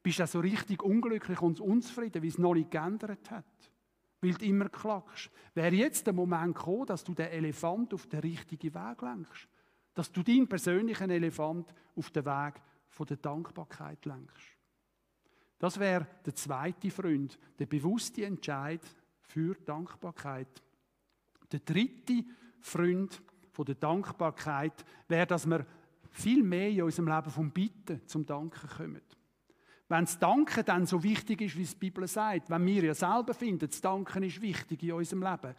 bist 0.07 0.21
du 0.21 0.27
so 0.29 0.39
richtig 0.39 0.85
unglücklich 0.85 1.43
und 1.43 1.59
unzufrieden, 1.59 2.23
weil 2.23 2.29
es 2.29 2.39
noch 2.39 2.55
nicht 2.55 2.71
geändert 2.71 3.29
hat. 3.29 3.73
Weil 4.21 4.35
du 4.35 4.45
immer 4.45 4.69
klagst. 4.69 5.33
Wäre 5.53 5.75
jetzt 5.75 6.07
der 6.07 6.15
Moment 6.15 6.55
gekommen, 6.55 6.87
dass 6.87 7.03
du 7.03 7.13
den 7.13 7.27
Elefant 7.27 7.93
auf 7.93 8.07
den 8.07 8.21
richtigen 8.21 8.73
Weg 8.73 9.03
lenkst? 9.03 9.49
Dass 9.95 10.13
du 10.13 10.23
deinen 10.23 10.47
persönlichen 10.47 11.11
Elefant 11.11 11.75
auf 11.97 12.11
den 12.11 12.25
Weg 12.25 12.55
der 13.01 13.17
Dankbarkeit 13.17 14.05
lenkst? 14.05 14.47
Das 15.59 15.81
wäre 15.81 16.07
der 16.25 16.37
zweite 16.37 16.89
Freund, 16.93 17.37
der 17.59 17.67
bewusste 17.67 18.27
Entscheid 18.27 18.83
für 19.23 19.57
Dankbarkeit. 19.57 20.63
Der 21.51 21.59
dritte 21.59 22.25
Freund 22.61 23.21
der 23.59 23.75
Dankbarkeit 23.75 24.85
wäre, 25.09 25.27
dass 25.27 25.51
wir 25.51 25.67
viel 26.11 26.45
mehr 26.45 26.69
in 26.71 26.83
unserem 26.83 27.09
Leben 27.09 27.31
vom 27.31 27.51
Bitten 27.51 28.07
zum 28.07 28.25
Danken 28.25 28.69
kommen. 28.69 29.03
Wenn 29.89 30.05
das 30.05 30.19
Danken 30.19 30.65
dann 30.65 30.87
so 30.87 31.03
wichtig 31.03 31.41
ist, 31.43 31.57
wie 31.57 31.63
es 31.63 31.73
die 31.73 31.79
Bibel 31.79 32.07
sagt, 32.09 32.51
wenn 32.51 32.67
wir 32.67 32.85
ja 32.85 32.95
selber 32.95 33.35
finden, 33.35 33.69
das 33.69 33.81
Danken 33.81 34.25
ist 34.25 34.41
wichtig 34.41 34.83
in 34.83 34.93
unserem 34.93 35.23
Leben, 35.23 35.55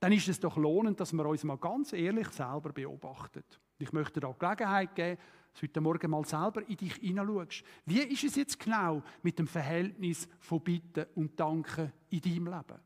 dann 0.00 0.12
ist 0.12 0.28
es 0.28 0.40
doch 0.40 0.56
lohnend, 0.56 0.98
dass 1.00 1.12
wir 1.12 1.26
uns 1.26 1.44
mal 1.44 1.58
ganz 1.58 1.92
ehrlich 1.92 2.28
selber 2.28 2.72
beobachten. 2.72 3.44
Ich 3.78 3.92
möchte 3.92 4.20
dir 4.20 4.28
auch 4.28 4.38
Gelegenheit 4.38 4.94
geben, 4.94 5.20
dass 5.52 5.60
du 5.60 5.66
heute 5.66 5.80
Morgen 5.80 6.10
mal 6.10 6.24
selber 6.24 6.68
in 6.68 6.76
dich 6.76 6.94
hineinschaust. 6.94 7.62
Wie 7.84 8.00
ist 8.00 8.24
es 8.24 8.36
jetzt 8.36 8.58
genau 8.58 9.02
mit 9.22 9.38
dem 9.38 9.46
Verhältnis 9.46 10.28
von 10.40 10.60
Bitten 10.60 11.06
und 11.14 11.38
Danken 11.38 11.92
in 12.10 12.20
deinem 12.20 12.46
Leben? 12.46 12.80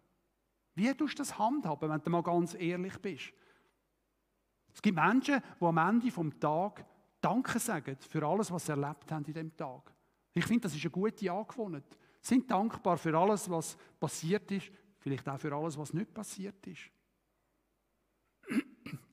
Wie 0.74 0.94
tust 0.94 1.18
du 1.18 1.22
das 1.22 1.38
handhaben, 1.38 1.90
wenn 1.90 2.02
du 2.02 2.10
mal 2.10 2.22
ganz 2.22 2.54
ehrlich 2.54 2.98
bist? 2.98 3.32
Es 4.74 4.80
gibt 4.80 4.96
Menschen, 4.96 5.42
die 5.60 5.64
am 5.64 5.78
Ende 5.78 6.10
des 6.10 6.38
Tages 6.38 6.84
Danke 7.20 7.58
sagen 7.58 7.96
für 8.00 8.26
alles, 8.26 8.50
was 8.50 8.66
sie 8.66 8.72
erlebt 8.72 9.10
haben 9.12 9.24
in 9.24 9.32
diesem 9.32 9.56
Tag. 9.56 9.91
Ich 10.34 10.44
finde, 10.44 10.62
das 10.62 10.74
ist 10.74 10.82
eine 10.82 10.90
gute 10.90 11.30
Angewohnheit. 11.30 11.84
Sind 12.20 12.50
dankbar 12.50 12.96
für 12.96 13.16
alles, 13.16 13.50
was 13.50 13.76
passiert 13.98 14.50
ist, 14.50 14.70
vielleicht 14.98 15.28
auch 15.28 15.38
für 15.38 15.52
alles, 15.54 15.76
was 15.76 15.92
nicht 15.92 16.14
passiert 16.14 16.66
ist. 16.66 16.90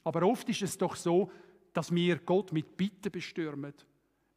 Aber 0.03 0.23
oft 0.23 0.47
ist 0.47 0.61
es 0.61 0.77
doch 0.77 0.95
so, 0.95 1.31
dass 1.73 1.93
wir 1.93 2.19
Gott 2.19 2.51
mit 2.51 2.77
Bitten 2.77 3.11
bestürmen. 3.11 3.73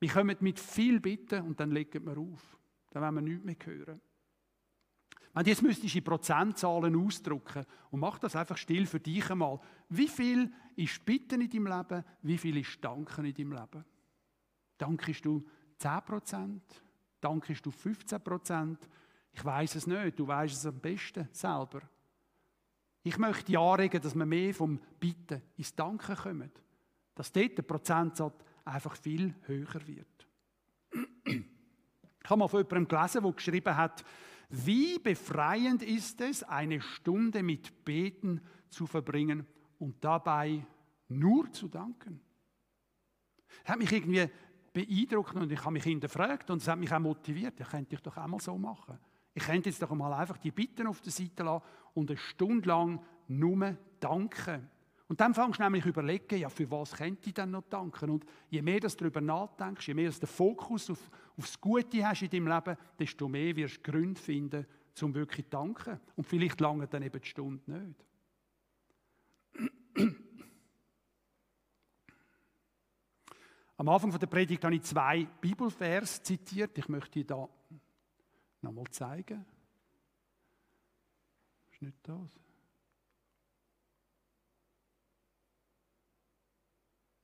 Wir 0.01 0.11
kommen 0.11 0.37
mit 0.41 0.59
viel 0.59 1.01
Bitten 1.01 1.47
und 1.47 1.61
dann 1.61 1.71
legen 1.71 2.05
wir 2.05 2.19
auf. 2.19 2.59
Dann 2.91 3.03
wollen 3.03 3.15
wir 3.15 3.23
nichts 3.23 3.45
mehr 3.45 3.77
hören. 3.77 4.01
Wenn 5.35 5.45
du 5.45 5.51
jetzt 5.51 5.63
müsstest 5.63 5.95
in 5.95 6.05
Prozentzahlen 6.05 6.95
ausdrücken 6.95 7.65
und 7.91 8.01
mach 8.01 8.19
das 8.19 8.37
einfach 8.37 8.57
still 8.57 8.85
für 8.87 9.01
dich 9.01 9.31
einmal. 9.31 9.61
Wie 9.89 10.09
viel 10.09 10.53
ist 10.77 11.05
Bitten 11.05 11.41
in 11.41 11.49
deinem 11.49 11.67
Leben? 11.67 12.05
Wie 12.23 12.37
viel 12.37 12.57
ist 12.59 12.85
Danken 12.85 13.25
in 13.25 13.35
deinem 13.35 13.53
Leben? 13.53 13.85
Dankest 14.77 15.25
du 15.25 15.43
10%, 15.89 16.61
Dankest 17.23 17.65
du 17.65 17.71
15 17.71 18.21
Prozent? 18.21 18.89
Ich 19.33 19.45
weiß 19.45 19.77
es 19.77 19.87
nicht, 19.87 20.19
du 20.19 20.27
weißt 20.27 20.55
es 20.55 20.67
am 20.67 20.79
besten 20.81 21.29
selber. 21.31 21.81
Ich 23.05 23.17
möchte 23.17 23.59
anregen, 23.59 24.03
dass 24.03 24.15
wir 24.15 24.27
mehr 24.27 24.53
vom 24.53 24.79
Bitten 24.99 25.41
ins 25.57 25.75
Danken 25.75 26.17
kommen. 26.17 26.51
Dass 27.15 27.31
dort 27.31 27.57
der 27.57 27.63
Prozentsatz 27.63 28.45
einfach 28.65 28.97
viel 28.97 29.35
höher 29.43 29.87
wird. 29.87 30.29
Ich 31.25 32.31
habe 32.31 32.39
mal 32.39 32.49
von 32.49 32.61
jemandem 32.61 32.89
gelesen, 32.89 33.23
der 33.23 33.33
geschrieben 33.33 33.77
hat, 33.77 34.05
wie 34.49 34.99
befreiend 34.99 35.83
ist 35.83 36.21
es, 36.21 36.43
eine 36.43 36.81
Stunde 36.81 37.43
mit 37.43 37.85
Beten 37.85 38.41
zu 38.69 38.87
verbringen 38.87 39.47
und 39.79 40.05
dabei 40.05 40.67
nur 41.09 41.51
zu 41.53 41.69
danken. 41.69 42.21
Das 43.63 43.73
hat 43.73 43.79
mich 43.79 43.93
irgendwie 43.93 44.29
beeindruckt 44.73 45.35
und 45.35 45.53
ich 45.53 45.61
habe 45.61 45.73
mich 45.73 45.85
hinterfragt 45.85 46.51
und 46.51 46.63
es 46.63 46.69
hat 46.69 46.79
mich 46.79 46.93
auch 46.93 46.99
motiviert. 46.99 47.61
Ich 47.61 47.69
könnte 47.69 47.95
ich 47.95 48.01
doch 48.01 48.17
auch 48.17 48.27
mal 48.27 48.41
so 48.41 48.57
machen. 48.57 48.99
Ich 49.35 49.45
könnte 49.45 49.69
jetzt 49.69 49.83
doch 49.83 49.95
mal 49.95 50.13
einfach 50.13 50.39
die 50.39 50.51
Bitten 50.51 50.87
auf 50.87 51.01
der 51.01 51.13
Seite 51.13 51.43
lassen 51.43 51.65
und 51.95 52.11
eine 52.11 52.19
Stunde 52.19 52.69
lang 52.69 53.01
nur 53.29 53.77
danken. 54.01 54.69
Und 55.09 55.21
dann 55.21 55.35
fängst 55.35 55.59
du 55.59 55.63
nämlich 55.65 55.85
überlegen, 55.85 56.39
ja, 56.39 56.49
für 56.49 56.71
was 56.71 56.93
könnte 56.93 57.29
ich 57.29 57.35
denn 57.35 57.51
noch 57.51 57.65
danken? 57.69 58.11
Und 58.11 58.25
je 58.49 58.63
mehr 58.63 58.81
du 58.81 58.89
darüber 58.89 59.21
nachdenkst, 59.21 59.89
je 59.89 59.95
mehr 59.95 60.11
du 60.11 60.21
den 60.21 60.27
Fokus 60.27 60.89
auf, 60.89 61.11
auf 61.37 61.45
das 61.45 61.61
Gute 61.61 62.07
hast 62.07 62.23
in 62.23 62.31
deinem 62.31 62.49
Leben, 62.49 62.77
desto 62.99 63.29
mehr 63.29 63.55
wirst 63.57 63.79
du 63.79 63.91
Gründe 63.91 64.21
finden, 64.21 64.67
um 65.03 65.15
wirklich 65.15 65.45
zu 65.47 65.51
danken. 65.51 66.01
Und 66.17 66.27
vielleicht 66.27 66.61
lange 66.61 66.87
dann 66.87 67.03
eben 67.03 67.21
die 67.21 67.29
Stunde 67.29 67.71
nicht. 67.71 68.05
Am 73.77 73.89
Anfang 73.89 74.17
der 74.19 74.27
Predigt 74.27 74.65
habe 74.65 74.75
ich 74.75 74.83
zwei 74.83 75.25
Bibelvers 75.41 76.23
zitiert. 76.23 76.77
Ich 76.79 76.89
möchte 76.89 77.11
die 77.11 77.27
da 77.27 77.49
nochmal 78.61 78.87
zeigen. 78.91 79.45
Ist 81.73 81.83
nicht 81.83 81.97
das? 82.03 82.39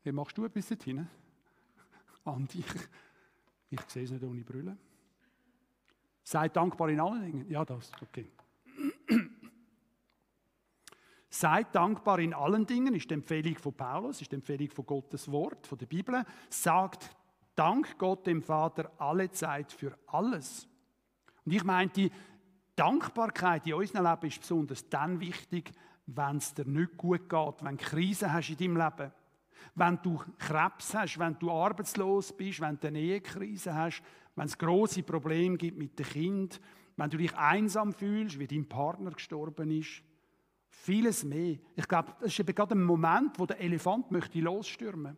Wie 0.02 0.12
machst 0.12 0.38
du 0.38 0.44
etwas 0.46 0.68
dorthin? 0.68 1.06
Andi, 2.24 2.60
ich, 2.60 2.66
ich 3.70 3.80
sehe 3.88 4.04
es 4.04 4.10
nicht 4.10 4.24
ohne 4.24 4.42
Brille. 4.42 4.76
Sei 6.22 6.48
dankbar 6.48 6.88
in 6.88 7.00
allen 7.00 7.22
Dingen. 7.22 7.50
Ja, 7.50 7.64
das, 7.64 7.90
okay. 8.00 8.30
Seid 11.38 11.72
dankbar 11.72 12.18
in 12.18 12.34
allen 12.34 12.66
Dingen, 12.66 12.96
ist 12.96 13.10
die 13.10 13.14
Empfehlung 13.14 13.54
von 13.54 13.72
Paulus, 13.72 14.20
ist 14.20 14.32
die 14.32 14.34
Empfehlung 14.34 14.70
von 14.70 14.84
Gottes 14.84 15.30
Wort, 15.30 15.68
von 15.68 15.78
der 15.78 15.86
Bibel. 15.86 16.24
Sagt 16.50 17.14
Dank 17.54 17.96
Gott 17.96 18.26
dem 18.26 18.42
Vater 18.42 18.90
alle 18.98 19.30
Zeit 19.30 19.70
für 19.70 19.96
alles. 20.08 20.66
Und 21.44 21.52
ich 21.52 21.62
meine, 21.62 21.92
die 21.92 22.10
Dankbarkeit 22.74 23.68
in 23.68 23.74
unserem 23.74 24.04
Leben 24.04 24.26
ist 24.26 24.40
besonders 24.40 24.88
dann 24.88 25.20
wichtig, 25.20 25.70
wenn 26.06 26.38
es 26.38 26.54
dir 26.54 26.64
nicht 26.64 26.96
gut 26.96 27.28
geht, 27.28 27.62
wenn 27.62 27.76
du 27.76 27.84
Krisen 27.84 28.32
hast 28.32 28.50
in 28.50 28.56
deinem 28.56 28.76
Leben. 28.76 29.12
Wenn 29.76 30.02
du 30.02 30.20
Krebs 30.38 30.92
hast, 30.92 31.20
wenn 31.20 31.38
du 31.38 31.52
arbeitslos 31.52 32.36
bist, 32.36 32.60
wenn 32.60 32.80
du 32.80 32.88
eine 32.88 32.98
Ehekrise 32.98 33.76
hast, 33.76 34.02
wenn 34.34 34.46
es 34.46 34.58
große 34.58 35.04
Probleme 35.04 35.56
gibt 35.56 35.78
mit 35.78 35.96
dem 36.00 36.06
Kind, 36.06 36.60
wenn 36.96 37.10
du 37.10 37.16
dich 37.16 37.36
einsam 37.36 37.92
fühlst, 37.92 38.40
wie 38.40 38.48
dein 38.48 38.68
Partner 38.68 39.12
gestorben 39.12 39.70
ist. 39.70 40.02
Vieles 40.68 41.24
mehr. 41.24 41.58
Ich 41.76 41.88
glaube, 41.88 42.14
das 42.20 42.32
ist 42.32 42.40
eben 42.40 42.54
gerade 42.54 42.74
ein 42.74 42.84
Moment, 42.84 43.38
wo 43.38 43.46
der 43.46 43.60
Elefant 43.60 44.10
möchte 44.10 44.40
losstürmen. 44.40 45.16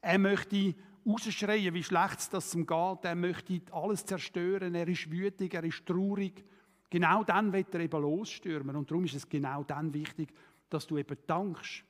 Er 0.00 0.18
möchte 0.18 0.74
rausschreien, 1.06 1.74
wie 1.74 1.82
schlecht 1.82 2.18
es 2.18 2.28
das 2.28 2.54
ihm 2.54 2.66
geht. 2.66 3.04
Er 3.04 3.14
möchte 3.14 3.60
alles 3.72 4.04
zerstören. 4.04 4.74
Er 4.74 4.88
ist 4.88 5.10
wütig, 5.10 5.54
er 5.54 5.64
ist 5.64 5.86
traurig. 5.86 6.44
Genau 6.90 7.24
dann 7.24 7.52
wird 7.52 7.74
er 7.74 7.80
eben 7.80 8.00
losstürmen. 8.00 8.76
Und 8.76 8.90
darum 8.90 9.04
ist 9.04 9.14
es 9.14 9.28
genau 9.28 9.64
dann 9.64 9.92
wichtig, 9.92 10.32
dass 10.68 10.86
du 10.86 10.98
eben 10.98 11.16
dankst. 11.26 11.84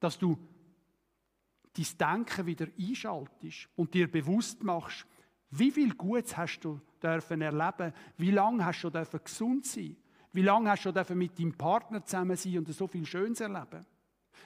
Dass 0.00 0.18
du 0.18 0.38
dein 1.74 2.16
Denken 2.16 2.46
wieder 2.46 2.66
einschaltest 2.78 3.68
und 3.76 3.94
dir 3.94 4.10
bewusst 4.10 4.62
machst, 4.62 5.06
wie 5.50 5.70
viel 5.70 5.94
Gutes 5.94 6.36
hast 6.36 6.60
du 6.60 6.80
dürfen 7.02 7.40
erleben, 7.40 7.92
wie 8.16 8.30
lange 8.30 8.64
hast 8.64 8.82
du 8.82 8.90
dürfen 8.90 9.20
gesund 9.22 9.66
sein, 9.66 9.96
wie 10.34 10.42
lange 10.42 10.70
hast 10.70 10.84
du 10.84 11.14
mit 11.14 11.38
deinem 11.38 11.52
Partner 11.52 12.04
zusammen 12.04 12.36
sein 12.36 12.58
und 12.58 12.68
so 12.72 12.88
viel 12.88 13.06
Schönes 13.06 13.40
erleben? 13.40 13.86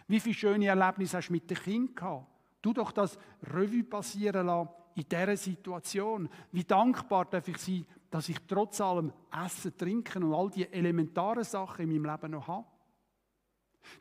Wie 0.07 0.21
viele 0.21 0.35
schöne 0.35 0.67
Erlebnisse 0.67 1.17
hast 1.17 1.29
du 1.29 1.33
mit 1.33 1.51
dem 1.51 1.57
Kind 1.57 1.97
gehabt? 1.97 2.27
Du 2.61 2.75
doch 2.75 2.93
das 2.93 3.19
Revue 3.43 3.85
passieren 3.85 4.47
lassen 4.47 4.71
in 4.95 5.05
dieser 5.09 5.37
Situation. 5.37 6.29
Wie 6.53 6.65
dankbar 6.65 7.25
darf 7.25 7.49
ich 7.49 7.57
sein, 7.59 7.87
dass 8.11 8.29
ich 8.29 8.39
trotz 8.47 8.81
allem 8.83 9.13
Essen, 9.45 9.77
Trinken 9.77 10.25
und 10.25 10.35
all 10.35 10.51
die 10.51 10.71
elementaren 10.71 11.45
Sachen 11.45 11.91
in 11.91 12.03
meinem 12.03 12.13
Leben 12.13 12.33
noch 12.33 12.49
habe? 12.49 12.67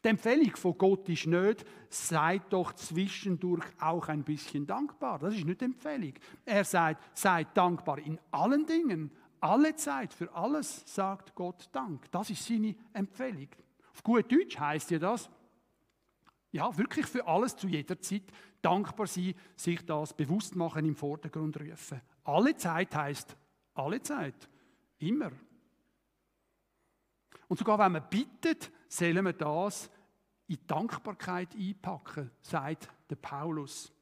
Die 0.03 0.09
Empfehlung 0.09 0.55
von 0.55 0.77
Gott 0.77 1.07
ist 1.07 1.27
nicht, 1.27 1.65
seid 1.89 2.51
doch 2.51 2.73
zwischendurch 2.73 3.65
auch 3.79 4.09
ein 4.09 4.23
bisschen 4.23 4.67
dankbar. 4.67 5.19
Das 5.19 5.33
ist 5.33 5.45
nicht 5.45 5.61
die 5.61 5.65
Empfehlung. 5.65 6.13
Er 6.43 6.65
sagt, 6.65 7.17
seid 7.17 7.55
dankbar 7.55 7.99
in 7.99 8.19
allen 8.31 8.65
Dingen, 8.65 9.11
alle 9.41 9.75
Zeit, 9.75 10.13
für 10.13 10.33
alles 10.33 10.83
sagt 10.85 11.35
Gott 11.35 11.69
Dank. 11.71 12.09
Das 12.11 12.29
ist 12.29 12.45
seine 12.45 12.75
Empfehlung. 12.93 13.49
Auf 13.91 14.03
gut 14.03 14.31
Deutsch 14.31 14.59
heißt 14.59 14.91
ja 14.91 14.99
das, 14.99 15.29
ja, 16.51 16.75
wirklich 16.77 17.05
für 17.05 17.27
alles 17.27 17.55
zu 17.55 17.67
jeder 17.67 17.99
Zeit 17.99 18.23
dankbar 18.61 19.07
sein, 19.07 19.33
sich 19.55 19.85
das 19.85 20.13
bewusst 20.15 20.55
machen, 20.55 20.85
im 20.85 20.95
Vordergrund 20.95 21.59
rufen. 21.59 22.01
Alle 22.23 22.55
Zeit 22.55 22.95
heißt 22.95 23.35
alle 23.73 24.01
Zeit, 24.01 24.49
immer. 24.99 25.31
Und 27.47 27.59
sogar 27.59 27.77
wenn 27.79 27.91
man 27.91 28.09
bittet, 28.09 28.71
sollen 28.87 29.25
wir 29.25 29.33
das 29.33 29.89
in 30.47 30.57
Dankbarkeit 30.65 31.55
einpacken, 31.55 32.31
sagt 32.41 32.89
der 33.09 33.15
Paulus. 33.17 33.93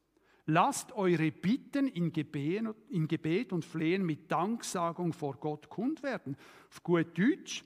Lasst 0.47 0.91
eure 0.91 1.31
Bitten 1.31 1.87
in 1.87 2.11
Gebet, 2.11 3.51
und 3.51 3.65
Flehen 3.65 4.05
mit 4.05 4.31
Danksagung 4.31 5.11
vor 5.11 5.37
Gott 5.37 5.69
kund 5.69 6.03
werden. 6.03 6.37
Auf 6.69 6.83
gut 6.83 7.17
Deutsch, 7.17 7.63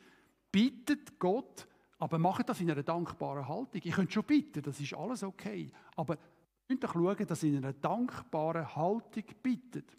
bittet 0.52 1.20
Gott, 1.20 1.68
aber 1.98 2.18
macht 2.18 2.48
das 2.48 2.62
in 2.62 2.72
einer 2.72 2.84
dankbaren 2.84 3.48
Haltung. 3.48 3.82
Ihr 3.84 3.92
könnt 3.92 4.14
schon 4.14 4.24
bitten, 4.24 4.62
das 4.62 4.80
ist 4.80 4.94
alles 4.94 5.24
okay. 5.24 5.70
Aber 5.98 6.18
könnt 6.68 6.84
doch 6.84 6.94
schauen, 6.94 7.28
dass 7.28 7.44
ihr 7.44 7.50
in 7.50 7.58
einer 7.58 7.74
dankbaren 7.74 8.76
Haltung 8.76 9.24
bittet. 9.44 9.98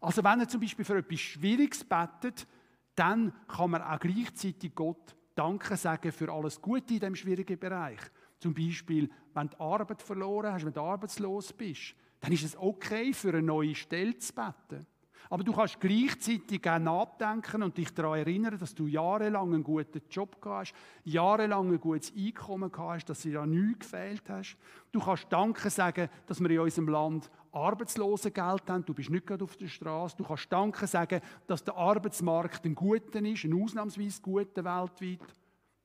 Also 0.00 0.24
wenn 0.24 0.40
ihr 0.40 0.48
zum 0.48 0.62
Beispiel 0.62 0.84
für 0.84 0.96
etwas 0.96 1.20
Schwieriges 1.20 1.84
betet, 1.84 2.46
dann 2.94 3.34
kann 3.46 3.70
man 3.70 3.82
auch 3.82 4.00
gleichzeitig 4.00 4.74
Gott 4.74 5.14
Danke 5.34 5.76
sagen 5.76 6.12
für 6.12 6.32
alles 6.32 6.60
Gute 6.60 6.94
in 6.94 7.00
diesem 7.00 7.14
schwierigen 7.14 7.58
Bereich. 7.58 8.00
Zum 8.40 8.54
Beispiel, 8.54 9.08
wenn 9.34 9.48
du 9.48 9.60
Arbeit 9.60 10.02
verloren 10.02 10.52
hast, 10.52 10.64
wenn 10.64 10.72
du 10.72 10.80
arbeitslos 10.80 11.52
bist, 11.52 11.94
dann 12.20 12.32
ist 12.32 12.44
es 12.44 12.56
okay, 12.56 13.12
für 13.12 13.28
eine 13.28 13.42
neue 13.42 13.74
Stelle 13.74 14.18
zu 14.18 14.32
beten. 14.34 14.86
Aber 15.28 15.44
du 15.44 15.52
kannst 15.52 15.78
gleichzeitig 15.78 16.68
auch 16.68 16.78
nachdenken 16.78 17.62
und 17.62 17.76
dich 17.76 17.94
daran 17.94 18.18
erinnern, 18.18 18.58
dass 18.58 18.74
du 18.74 18.88
jahrelang 18.88 19.54
einen 19.54 19.62
guten 19.62 20.02
Job 20.10 20.36
hast, 20.44 20.74
jahrelang 21.04 21.70
ein 21.70 21.78
gutes 21.78 22.12
Einkommen 22.16 22.72
hast, 22.76 23.08
dass 23.08 23.20
dir 23.20 23.32
ja 23.34 23.46
nichts 23.46 23.90
gefehlt 23.90 24.28
hast. 24.28 24.56
Du 24.90 24.98
kannst 24.98 25.26
Danke 25.30 25.70
sagen, 25.70 26.08
dass 26.26 26.40
wir 26.40 26.50
in 26.50 26.58
unserem 26.58 26.88
Land 26.88 27.30
Arbeitslosengeld 27.52 28.68
haben. 28.68 28.84
Du 28.84 28.92
bist 28.92 29.10
nicht 29.10 29.26
gerade 29.26 29.44
auf 29.44 29.56
der 29.56 29.68
Straße. 29.68 30.16
Du 30.16 30.24
kannst 30.24 30.50
Danke 30.50 30.86
sagen, 30.88 31.20
dass 31.46 31.62
der 31.62 31.76
Arbeitsmarkt 31.76 32.64
ein 32.64 32.74
guter 32.74 33.22
ist, 33.22 33.44
ein 33.44 33.62
ausnahmsweise 33.62 34.20
guter 34.22 34.64
weltweit. 34.64 35.36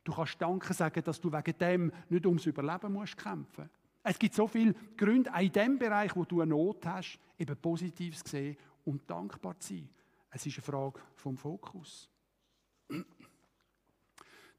Du 0.06 0.14
kannst 0.14 0.40
Danke 0.40 0.74
sagen, 0.74 1.04
dass 1.04 1.20
du 1.20 1.32
wegen 1.32 1.58
dem 1.58 1.92
nicht 2.10 2.26
ums 2.28 2.46
Überleben 2.46 2.94
musst 2.94 3.18
kämpfen. 3.18 3.70
Es 4.04 4.20
gibt 4.20 4.36
so 4.36 4.48
viele 4.48 4.76
Gründe, 4.96 5.34
auch 5.34 5.40
in 5.40 5.52
dem 5.52 5.80
Bereich, 5.80 6.16
wo 6.16 6.24
du 6.24 6.42
eine 6.42 6.52
Not 6.52 6.86
hast, 6.86 7.20
eben 7.40 7.58
Positives 7.58 8.22
sehen 8.24 8.56
und 8.86 9.10
dankbar 9.10 9.60
zu 9.60 9.74
sein. 9.74 9.90
Es 10.30 10.46
ist 10.46 10.58
eine 10.58 10.64
Frage 10.64 11.00
vom 11.16 11.36
Fokus. 11.36 12.08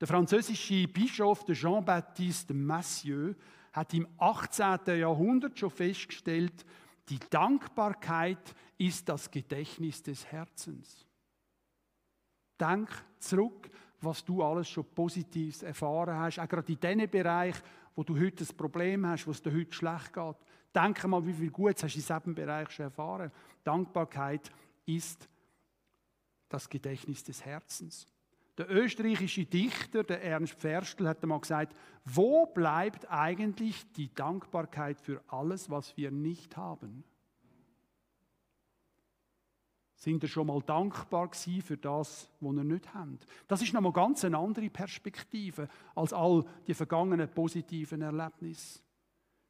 Der 0.01 0.09
französische 0.09 0.89
Bischof 0.89 1.45
Jean-Baptiste 1.45 2.53
Massieu 2.53 3.35
hat 3.73 3.95
im 3.95 4.09
18. 4.19 4.99
Jahrhundert 4.99 5.57
schon 5.57 5.71
festgestellt, 5.71 6.67
die 7.09 7.21
Dankbarkeit 7.31 8.53
ist 8.79 9.09
das 9.09 9.31
Gedächtnis 9.31 10.03
des 10.03 10.27
Herzens. 10.27 11.07
Denk 12.59 12.91
zurück, 13.21 13.71
was 14.01 14.25
du 14.25 14.43
alles 14.43 14.69
schon 14.69 14.85
Positives 14.95 15.63
erfahren 15.63 16.19
hast, 16.19 16.39
auch 16.39 16.49
gerade 16.49 16.73
in 16.73 16.81
dem 16.81 17.11
Bereich, 17.11 17.55
wo 17.95 18.03
du 18.03 18.19
heute 18.19 18.45
ein 18.45 18.57
Problem 18.57 19.07
hast, 19.07 19.27
wo 19.27 19.31
es 19.31 19.43
dir 19.43 19.53
heute 19.53 19.73
schlecht 19.73 20.13
geht. 20.13 20.37
Denke 20.75 21.09
mal, 21.09 21.27
wie 21.27 21.33
viel 21.33 21.51
Gutes 21.51 21.83
hast 21.83 21.95
du 21.95 22.01
in 22.01 22.19
diesem 22.19 22.35
Bereich 22.35 22.71
schon 22.71 22.85
erfahren. 22.85 23.33
Dankbarkeit 23.65 24.53
ist 24.85 25.29
das 26.49 26.69
Gedächtnis 26.69 27.25
des 27.25 27.45
Herzens. 27.45 28.07
Der 28.59 28.71
österreichische 28.71 29.45
Dichter, 29.45 30.03
der 30.03 30.23
Ernst 30.23 30.55
Pferstl, 30.55 31.07
hat 31.07 31.23
einmal 31.23 31.41
gesagt, 31.41 31.77
wo 32.05 32.47
bleibt 32.47 33.11
eigentlich 33.11 33.91
die 33.93 34.15
Dankbarkeit 34.15 35.01
für 35.01 35.23
alles, 35.29 35.69
was 35.71 35.97
wir 35.97 36.11
nicht 36.11 36.57
haben? 36.57 37.05
Sind 39.97 40.23
ihr 40.23 40.29
schon 40.29 40.47
mal 40.47 40.61
dankbar 40.61 41.29
gewesen 41.29 41.63
für 41.63 41.79
das, 41.79 42.31
was 42.41 42.55
ihr 42.55 42.65
nicht 42.65 42.95
habt? 42.95 43.27
Das 43.49 43.63
ist 43.63 43.73
nochmal 43.73 43.93
ganz 43.93 44.25
eine 44.25 44.37
andere 44.37 44.69
Perspektive 44.69 45.69
als 45.95 46.13
all 46.13 46.45
die 46.67 46.75
vergangenen 46.75 47.29
positiven 47.31 48.03
Erlebnisse. 48.03 48.81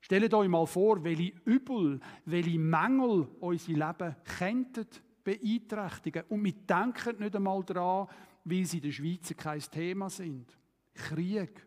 Stellt 0.00 0.32
euch 0.32 0.48
mal 0.48 0.66
vor, 0.66 1.02
welche 1.02 1.32
Übel, 1.44 1.98
welche 2.26 2.60
Mängel 2.60 3.26
unser 3.40 3.72
Leben 3.72 4.16
könnten 4.38 4.86
beeinträchtigen. 5.24 6.22
Und 6.28 6.44
wir 6.44 6.52
denken 6.52 7.18
nicht 7.18 7.34
einmal 7.34 7.64
daran, 7.64 8.06
weil 8.44 8.64
sie 8.64 8.76
in 8.76 8.84
der 8.84 8.92
Schweiz 8.92 9.34
kein 9.36 9.60
Thema 9.60 10.08
sind. 10.08 10.56
Krieg, 10.94 11.66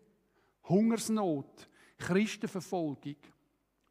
Hungersnot, 0.69 1.67
Christenverfolgung, 1.97 3.17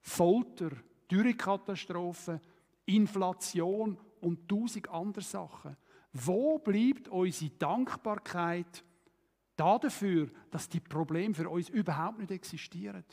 Folter, 0.01 0.71
Dürrekatastrophen, 1.11 2.41
Inflation 2.87 3.99
und 4.21 4.49
tausend 4.49 4.89
andere 4.89 5.23
Sachen. 5.23 5.77
Wo 6.13 6.59
bleibt 6.59 7.09
unsere 7.09 7.51
Dankbarkeit 7.53 8.85
dafür, 9.57 10.31
dass 10.51 10.69
die 10.69 10.81
Probleme 10.81 11.35
für 11.35 11.49
uns 11.49 11.69
überhaupt 11.69 12.19
nicht 12.19 12.31
existieren? 12.31 13.05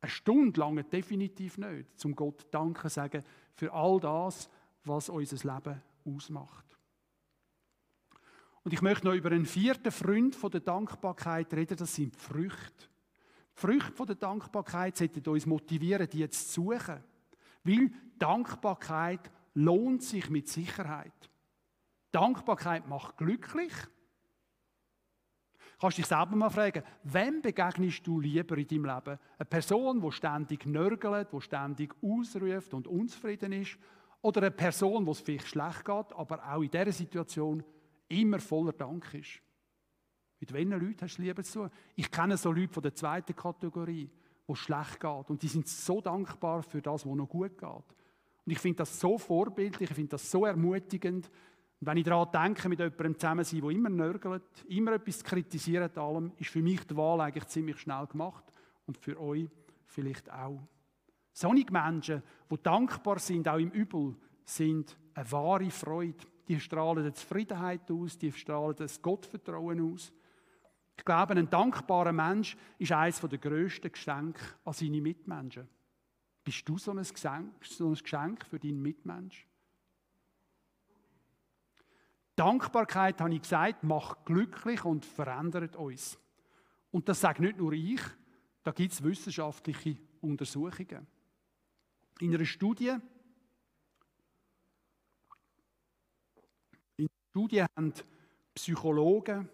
Eine 0.00 0.10
Stunde 0.10 0.58
lang 0.60 0.88
definitiv 0.88 1.58
nicht, 1.58 1.98
zum 1.98 2.16
Gott 2.16 2.46
Danke 2.50 2.88
sagen 2.88 3.22
für 3.54 3.72
all 3.72 4.00
das, 4.00 4.48
was 4.84 5.10
unser 5.10 5.54
Leben 5.54 5.82
ausmacht. 6.06 6.64
Und 8.62 8.72
ich 8.72 8.82
möchte 8.82 9.06
noch 9.06 9.14
über 9.14 9.30
einen 9.30 9.46
vierten 9.46 9.90
Freund 9.90 10.34
von 10.34 10.50
der 10.50 10.60
Dankbarkeit 10.60 11.52
reden, 11.54 11.76
das 11.76 11.94
sind 11.94 12.14
die 12.14 12.18
Früchte. 12.18 12.88
Die 13.56 13.60
Früchte 13.60 13.92
von 13.92 14.06
der 14.06 14.16
Dankbarkeit 14.16 14.96
sollten 14.96 15.28
uns 15.28 15.46
motivieren, 15.46 16.08
die 16.08 16.20
jetzt 16.20 16.52
zu 16.52 16.72
suchen. 16.72 17.02
Weil 17.64 17.90
Dankbarkeit 18.18 19.30
lohnt 19.54 20.02
sich 20.02 20.30
mit 20.30 20.48
Sicherheit. 20.48 21.30
Dankbarkeit 22.12 22.88
macht 22.88 23.16
glücklich. 23.16 23.72
Kannst 25.80 25.96
dich 25.96 26.06
selber 26.06 26.36
mal 26.36 26.50
fragen, 26.50 26.82
wem 27.04 27.40
begegnest 27.40 28.06
du 28.06 28.20
lieber 28.20 28.58
in 28.58 28.66
deinem 28.66 28.84
Leben? 28.84 29.18
Eine 29.38 29.46
Person, 29.48 30.00
die 30.00 30.12
ständig 30.12 30.66
nörgelt, 30.66 31.32
die 31.32 31.40
ständig 31.40 31.94
ausruft 32.02 32.74
und 32.74 32.86
unzufrieden 32.86 33.52
ist? 33.52 33.78
Oder 34.20 34.42
eine 34.42 34.50
Person, 34.50 35.06
wo 35.06 35.12
es 35.12 35.20
vielleicht 35.20 35.48
schlecht 35.48 35.84
geht, 35.84 36.12
aber 36.12 36.52
auch 36.52 36.60
in 36.60 36.70
dieser 36.70 36.92
Situation 36.92 37.64
immer 38.08 38.40
voller 38.40 38.72
Dank 38.72 39.14
ist? 39.14 39.40
Mit 40.38 40.52
welchen 40.52 40.72
Leuten 40.72 41.00
hast 41.00 41.16
du 41.16 41.22
lieber 41.22 41.42
zu 41.42 41.60
tun? 41.60 41.70
Ich 41.96 42.10
kenne 42.10 42.36
so 42.36 42.52
Leute 42.52 42.72
von 42.72 42.82
der 42.82 42.94
zweiten 42.94 43.34
Kategorie, 43.34 44.10
wo 44.50 44.54
schlecht 44.56 44.98
geht. 44.98 45.30
Und 45.30 45.42
die 45.42 45.48
sind 45.48 45.68
so 45.68 46.00
dankbar 46.00 46.64
für 46.64 46.82
das, 46.82 47.06
was 47.06 47.14
noch 47.14 47.28
gut 47.28 47.56
geht. 47.56 47.68
Und 47.68 48.52
ich 48.52 48.58
finde 48.58 48.78
das 48.78 48.98
so 48.98 49.16
vorbildlich, 49.16 49.90
ich 49.90 49.94
finde 49.94 50.10
das 50.10 50.28
so 50.28 50.44
ermutigend, 50.44 51.30
und 51.80 51.86
wenn 51.86 51.96
ich 51.96 52.04
daran 52.04 52.30
denke, 52.30 52.68
mit 52.68 52.78
jemandem 52.78 53.18
zusammen 53.18 53.44
sein, 53.44 53.60
der 53.62 53.70
immer 53.70 53.88
nörgelt, 53.88 54.42
immer 54.68 54.92
etwas 54.92 55.24
kritisiert 55.24 55.96
allem, 55.96 56.32
ist 56.36 56.50
für 56.50 56.60
mich 56.60 56.86
die 56.86 56.94
Wahl 56.94 57.22
eigentlich 57.22 57.46
ziemlich 57.46 57.78
schnell 57.78 58.06
gemacht 58.06 58.44
und 58.86 58.98
für 58.98 59.18
euch 59.18 59.48
vielleicht 59.86 60.30
auch. 60.30 60.60
Solche 61.32 61.72
Menschen, 61.72 62.22
die 62.50 62.62
dankbar 62.62 63.18
sind, 63.18 63.48
auch 63.48 63.56
im 63.56 63.70
Übel, 63.70 64.14
sind 64.44 64.94
eine 65.14 65.32
wahre 65.32 65.70
Freude. 65.70 66.26
Die 66.48 66.60
strahlen 66.60 66.98
eine 66.98 67.14
Zufriedenheit 67.14 67.90
aus, 67.90 68.18
die 68.18 68.32
strahlen 68.32 68.76
das 68.76 69.00
Gottvertrauen 69.00 69.94
aus. 69.94 70.12
Ich 70.96 71.04
glaube, 71.04 71.34
ein 71.34 71.48
dankbarer 71.48 72.12
Mensch 72.12 72.56
ist 72.78 72.92
eines 72.92 73.20
der 73.20 73.38
grössten 73.38 73.90
Geschenke 73.90 74.42
an 74.64 74.72
seine 74.72 75.00
Mitmenschen. 75.00 75.68
Bist 76.44 76.68
du 76.68 76.78
so 76.78 76.90
ein 76.90 77.02
Geschenk, 77.02 77.64
so 77.64 77.88
ein 77.88 77.94
Geschenk 77.94 78.44
für 78.44 78.58
deinen 78.58 78.82
Mitmensch? 78.82 79.46
Dankbarkeit, 82.36 83.20
habe 83.20 83.34
ich 83.34 83.42
gesagt, 83.42 83.82
macht 83.82 84.24
glücklich 84.24 84.84
und 84.84 85.04
verändert 85.04 85.76
uns. 85.76 86.18
Und 86.90 87.08
das 87.08 87.20
sagt 87.20 87.40
nicht 87.40 87.58
nur 87.58 87.72
ich, 87.72 88.00
da 88.62 88.72
gibt 88.72 88.92
es 88.92 89.02
wissenschaftliche 89.02 89.98
Untersuchungen. 90.20 91.06
In 92.20 92.34
einer 92.34 92.44
Studie, 92.44 92.96
in 96.96 97.06
einer 97.06 97.08
Studie 97.30 97.62
haben 97.62 97.92
Psychologen 98.54 99.48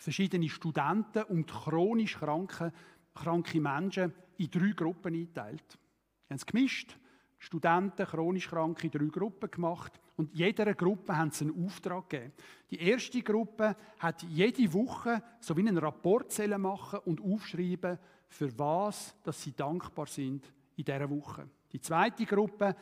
verschiedene 0.00 0.48
Studenten 0.48 1.24
und 1.24 1.50
chronisch 1.50 2.16
kranke, 2.16 2.72
kranke 3.14 3.60
Menschen 3.60 4.12
in 4.38 4.50
drei 4.50 4.72
Gruppen 4.72 5.14
eingeteilt. 5.14 5.64
Sie 5.70 6.30
haben 6.30 6.36
es 6.36 6.46
gemischt. 6.46 6.96
Studenten, 7.38 8.06
chronisch 8.06 8.48
Kranke, 8.48 8.86
in 8.86 8.90
drei 8.90 9.06
Gruppen 9.06 9.50
gemacht. 9.50 9.98
Und 10.16 10.34
jeder 10.34 10.74
Gruppe 10.74 11.16
haben 11.16 11.30
sie 11.30 11.46
einen 11.46 11.64
Auftrag 11.64 12.10
gegeben. 12.10 12.32
Die 12.70 12.78
erste 12.78 13.22
Gruppe 13.22 13.74
hat 13.98 14.22
jede 14.24 14.72
Woche 14.74 15.22
so 15.40 15.56
wie 15.56 15.66
einen 15.66 15.78
Rapport 15.78 16.38
machen 16.58 17.00
und 17.06 17.22
aufschreiben, 17.22 17.98
für 18.28 18.58
was 18.58 19.14
dass 19.22 19.42
sie 19.42 19.52
dankbar 19.52 20.06
sind 20.06 20.52
in 20.76 20.84
dieser 20.84 21.08
Woche. 21.08 21.48
Die 21.72 21.80
zweite 21.80 22.26
Gruppe 22.26 22.76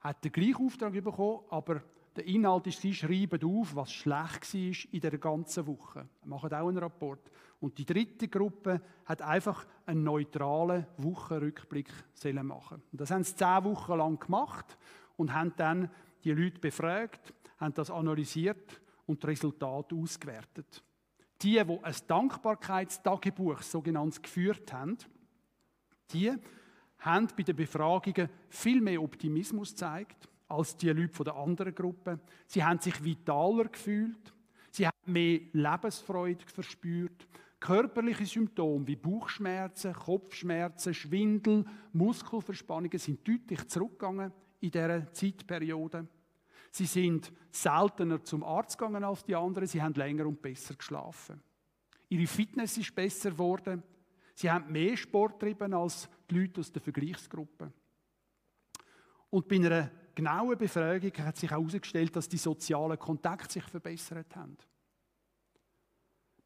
hat 0.00 0.22
den 0.24 0.32
gleichen 0.32 0.66
Auftrag 0.66 0.92
bekommen, 0.92 1.40
aber 1.48 1.82
der 2.16 2.26
Inhalt 2.26 2.66
ist, 2.66 2.80
sie 2.80 2.94
schreiben 2.94 3.42
auf, 3.44 3.74
was 3.74 3.92
schlecht 3.92 4.54
war 4.54 4.92
in 4.92 5.00
der 5.00 5.18
ganzen 5.18 5.66
Woche. 5.66 6.06
Sie 6.22 6.28
machen 6.28 6.52
auch 6.52 6.68
einen 6.68 6.78
Rapport. 6.78 7.30
Und 7.60 7.78
die 7.78 7.86
dritte 7.86 8.28
Gruppe 8.28 8.82
hat 9.04 9.22
einfach 9.22 9.66
einen 9.86 10.04
neutralen 10.04 10.86
Wochenrückblick 10.98 11.88
machen 12.42 12.82
Und 12.92 13.00
das 13.00 13.10
haben 13.10 13.24
sie 13.24 13.34
zehn 13.34 13.64
Wochen 13.64 13.96
lang 13.96 14.18
gemacht 14.18 14.76
und 15.16 15.32
haben 15.32 15.54
dann 15.56 15.90
die 16.24 16.32
Leute 16.32 16.58
befragt, 16.58 17.32
haben 17.58 17.74
das 17.74 17.90
analysiert 17.90 18.80
und 19.06 19.22
die 19.22 19.28
Resultate 19.28 19.94
ausgewertet. 19.94 20.82
Die, 21.40 21.62
die 21.64 21.78
ein 21.82 21.94
Dankbarkeitstagebuch 22.06 23.62
sogenannt 23.62 24.22
geführt 24.22 24.72
haben, 24.72 24.98
die 26.12 26.32
haben 26.98 27.28
bei 27.36 27.42
den 27.42 27.56
Befragungen 27.56 28.28
viel 28.48 28.80
mehr 28.80 29.02
Optimismus 29.02 29.70
gezeigt 29.70 30.28
als 30.52 30.76
die 30.76 30.90
Leute 30.90 31.12
von 31.12 31.24
der 31.24 31.36
anderen 31.36 31.74
Gruppe. 31.74 32.20
Sie 32.46 32.62
haben 32.62 32.78
sich 32.78 33.02
vitaler 33.02 33.64
gefühlt, 33.64 34.32
sie 34.70 34.86
haben 34.86 35.12
mehr 35.12 35.40
Lebensfreude 35.52 36.44
verspürt. 36.46 37.26
Körperliche 37.58 38.26
Symptome 38.26 38.86
wie 38.86 38.96
Bauchschmerzen, 38.96 39.92
Kopfschmerzen, 39.92 40.94
Schwindel, 40.94 41.64
Muskelverspannungen 41.92 42.98
sind 42.98 43.26
deutlich 43.26 43.68
zurückgegangen 43.68 44.32
in 44.60 44.70
dieser 44.70 45.12
Zeitperiode. 45.12 46.08
Sie 46.72 46.86
sind 46.86 47.32
seltener 47.50 48.24
zum 48.24 48.42
Arzt 48.42 48.78
gegangen 48.78 49.04
als 49.04 49.24
die 49.24 49.36
anderen, 49.36 49.68
sie 49.68 49.80
haben 49.80 49.94
länger 49.94 50.26
und 50.26 50.42
besser 50.42 50.74
geschlafen. 50.74 51.40
Ihre 52.08 52.26
Fitness 52.26 52.76
ist 52.78 52.94
besser 52.94 53.30
geworden. 53.30 53.82
Sie 54.34 54.50
haben 54.50 54.72
mehr 54.72 54.96
Sport 54.96 55.38
getrieben 55.38 55.72
als 55.74 56.08
die 56.28 56.40
Leute 56.40 56.60
aus 56.60 56.72
der 56.72 56.82
Vergleichsgruppe. 56.82 57.72
Und 59.30 59.48
bei 59.48 59.56
einer 59.56 59.90
genauen 60.14 60.58
Befragung 60.58 61.12
hat 61.18 61.36
sich 61.36 61.50
auch 61.50 61.58
herausgestellt, 61.58 62.14
dass 62.16 62.28
die 62.28 62.36
sozialen 62.36 62.98
Kontakte 62.98 63.52
sich 63.52 63.64
verbessert 63.64 64.34
haben. 64.36 64.56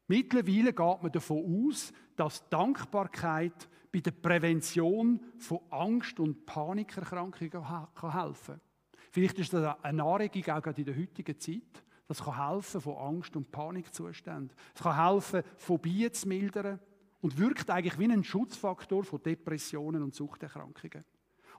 Mittlerweile 0.07 0.73
geht 0.73 1.03
man 1.03 1.11
davon 1.11 1.67
aus, 1.67 1.91
dass 2.15 2.47
Dankbarkeit 2.49 3.69
bei 3.91 3.99
der 3.99 4.11
Prävention 4.11 5.19
von 5.37 5.59
Angst- 5.69 6.19
und 6.19 6.45
Panikerkrankungen 6.45 7.69
helfen 7.69 7.95
kann. 7.95 8.61
Vielleicht 9.11 9.39
ist 9.39 9.53
das 9.53 9.75
eine 9.81 10.03
Anregung 10.03 10.43
auch 10.53 10.61
gerade 10.61 10.81
in 10.81 10.85
der 10.85 10.97
heutigen 10.97 11.39
Zeit. 11.39 11.83
Das 12.07 12.23
kann 12.23 12.51
helfen 12.51 12.79
von 12.79 12.95
Angst- 12.95 13.35
und 13.35 13.51
Panikzuständen. 13.51 14.55
Es 14.73 14.81
kann 14.81 14.95
helfen, 14.95 15.43
Phobien 15.57 16.13
zu 16.13 16.27
mildern 16.27 16.79
und 17.21 17.37
wirkt 17.37 17.69
eigentlich 17.69 17.99
wie 17.99 18.11
ein 18.11 18.23
Schutzfaktor 18.23 19.03
von 19.03 19.21
Depressionen 19.21 20.03
und 20.03 20.15
Suchterkrankungen. 20.15 21.03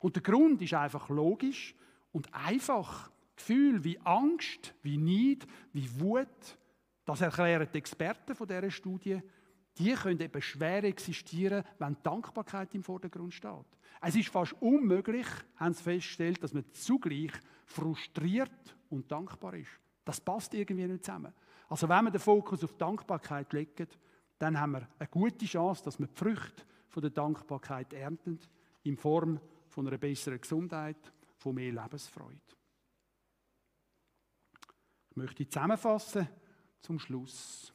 Und 0.00 0.16
der 0.16 0.22
Grund 0.22 0.62
ist 0.62 0.74
einfach 0.74 1.08
logisch 1.08 1.74
und 2.12 2.32
einfach. 2.32 3.10
Gefühle 3.36 3.84
wie 3.84 3.98
Angst, 4.00 4.74
wie 4.82 4.98
Neid, 4.98 5.46
wie 5.72 5.88
Wut, 6.00 6.58
das 7.04 7.20
erklären 7.20 7.68
die 7.72 7.78
Experten 7.78 8.34
von 8.34 8.48
dieser 8.48 8.70
Studie, 8.70 9.22
die 9.78 9.94
können 9.94 10.20
eben 10.20 10.42
schwer 10.42 10.82
existieren, 10.84 11.64
wenn 11.78 11.96
Dankbarkeit 12.02 12.74
im 12.74 12.82
Vordergrund 12.82 13.32
steht. 13.32 13.64
Es 14.00 14.16
ist 14.16 14.28
fast 14.28 14.54
unmöglich, 14.60 15.26
haben 15.56 15.72
sie 15.72 15.82
festgestellt, 15.82 16.42
dass 16.42 16.52
man 16.52 16.64
zugleich 16.72 17.30
frustriert 17.64 18.76
und 18.90 19.10
dankbar 19.10 19.54
ist. 19.54 19.70
Das 20.04 20.20
passt 20.20 20.52
irgendwie 20.54 20.86
nicht 20.86 21.04
zusammen. 21.04 21.32
Also 21.68 21.88
wenn 21.88 22.04
wir 22.04 22.10
den 22.10 22.20
Fokus 22.20 22.64
auf 22.64 22.76
Dankbarkeit 22.76 23.52
legen, 23.52 23.86
dann 24.38 24.58
haben 24.58 24.72
wir 24.72 24.88
eine 24.98 25.08
gute 25.08 25.46
Chance, 25.46 25.84
dass 25.84 25.98
wir 25.98 26.06
die 26.06 26.14
Früchte 26.14 26.64
von 26.88 27.02
der 27.02 27.10
Dankbarkeit 27.10 27.92
ernten, 27.92 28.38
in 28.82 28.96
Form 28.96 29.40
von 29.68 29.86
einer 29.86 29.98
besseren 29.98 30.40
Gesundheit, 30.40 31.12
von 31.38 31.55
mehr 31.55 31.72
Lebensfreude. 31.72 32.40
Ich 35.11 35.16
möchte 35.16 35.48
zusammenfassen 35.48 36.29
zum 36.81 36.98
Schluss. 36.98 37.72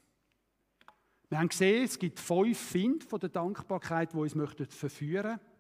Wir 1.29 1.39
haben 1.39 1.49
gesehen, 1.49 1.83
es 1.83 1.97
gibt 1.97 2.19
fünf 2.19 2.59
Finde 2.59 3.05
von 3.05 3.19
der 3.19 3.29
Dankbarkeit, 3.29 4.13
die 4.13 4.17
uns 4.17 4.33
verführen 4.73 5.31
möchten. 5.31 5.53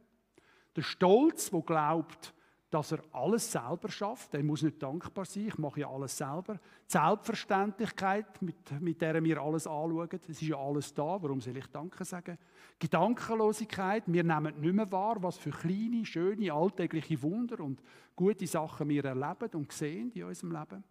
Der 0.75 0.81
Stolz, 0.81 1.51
wo 1.51 1.61
glaubt, 1.61 2.33
dass 2.73 2.91
er 2.91 3.03
alles 3.11 3.51
selber 3.51 3.87
schafft. 3.87 4.33
Er 4.33 4.41
muss 4.41 4.63
nicht 4.63 4.81
dankbar 4.81 5.25
sein, 5.25 5.47
ich 5.47 5.57
mache 5.59 5.81
ja 5.81 5.89
alles 5.89 6.17
selber. 6.17 6.55
Die 6.55 6.91
Selbstverständlichkeit, 6.91 8.41
mit, 8.41 8.81
mit 8.81 8.99
der 8.99 9.23
wir 9.23 9.39
alles 9.39 9.67
anschauen, 9.67 10.09
es 10.27 10.29
ist 10.29 10.41
ja 10.41 10.57
alles 10.57 10.91
da, 10.91 11.21
warum 11.21 11.39
soll 11.39 11.57
ich 11.57 11.67
Danke 11.67 12.03
sagen? 12.03 12.35
Gedankenlosigkeit, 12.79 14.05
wir 14.07 14.23
nehmen 14.23 14.59
nicht 14.59 14.73
mehr 14.73 14.91
wahr, 14.91 15.21
was 15.21 15.37
für 15.37 15.51
kleine, 15.51 16.03
schöne, 16.03 16.51
alltägliche 16.51 17.21
Wunder 17.21 17.59
und 17.59 17.79
gute 18.15 18.47
Sachen 18.47 18.89
wir 18.89 19.05
erleben 19.05 19.49
und 19.53 19.71
sehen 19.71 20.11
in 20.11 20.23
unserem 20.23 20.53
Leben. 20.53 20.83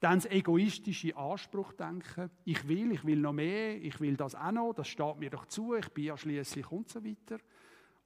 Dann 0.00 0.18
das 0.18 0.30
egoistische 0.30 1.16
Anspruchdenken. 1.16 2.30
Ich 2.44 2.68
will, 2.68 2.92
ich 2.92 3.04
will 3.06 3.20
noch 3.20 3.32
mehr, 3.32 3.82
ich 3.82 3.98
will 3.98 4.14
das 4.16 4.34
auch 4.34 4.52
noch, 4.52 4.74
das 4.74 4.88
steht 4.88 5.18
mir 5.18 5.30
doch 5.30 5.46
zu, 5.46 5.74
ich 5.74 5.88
bin 5.88 6.04
ja 6.04 6.18
schließlich 6.18 6.70
und 6.70 6.90
so 6.90 7.02
weiter. 7.02 7.38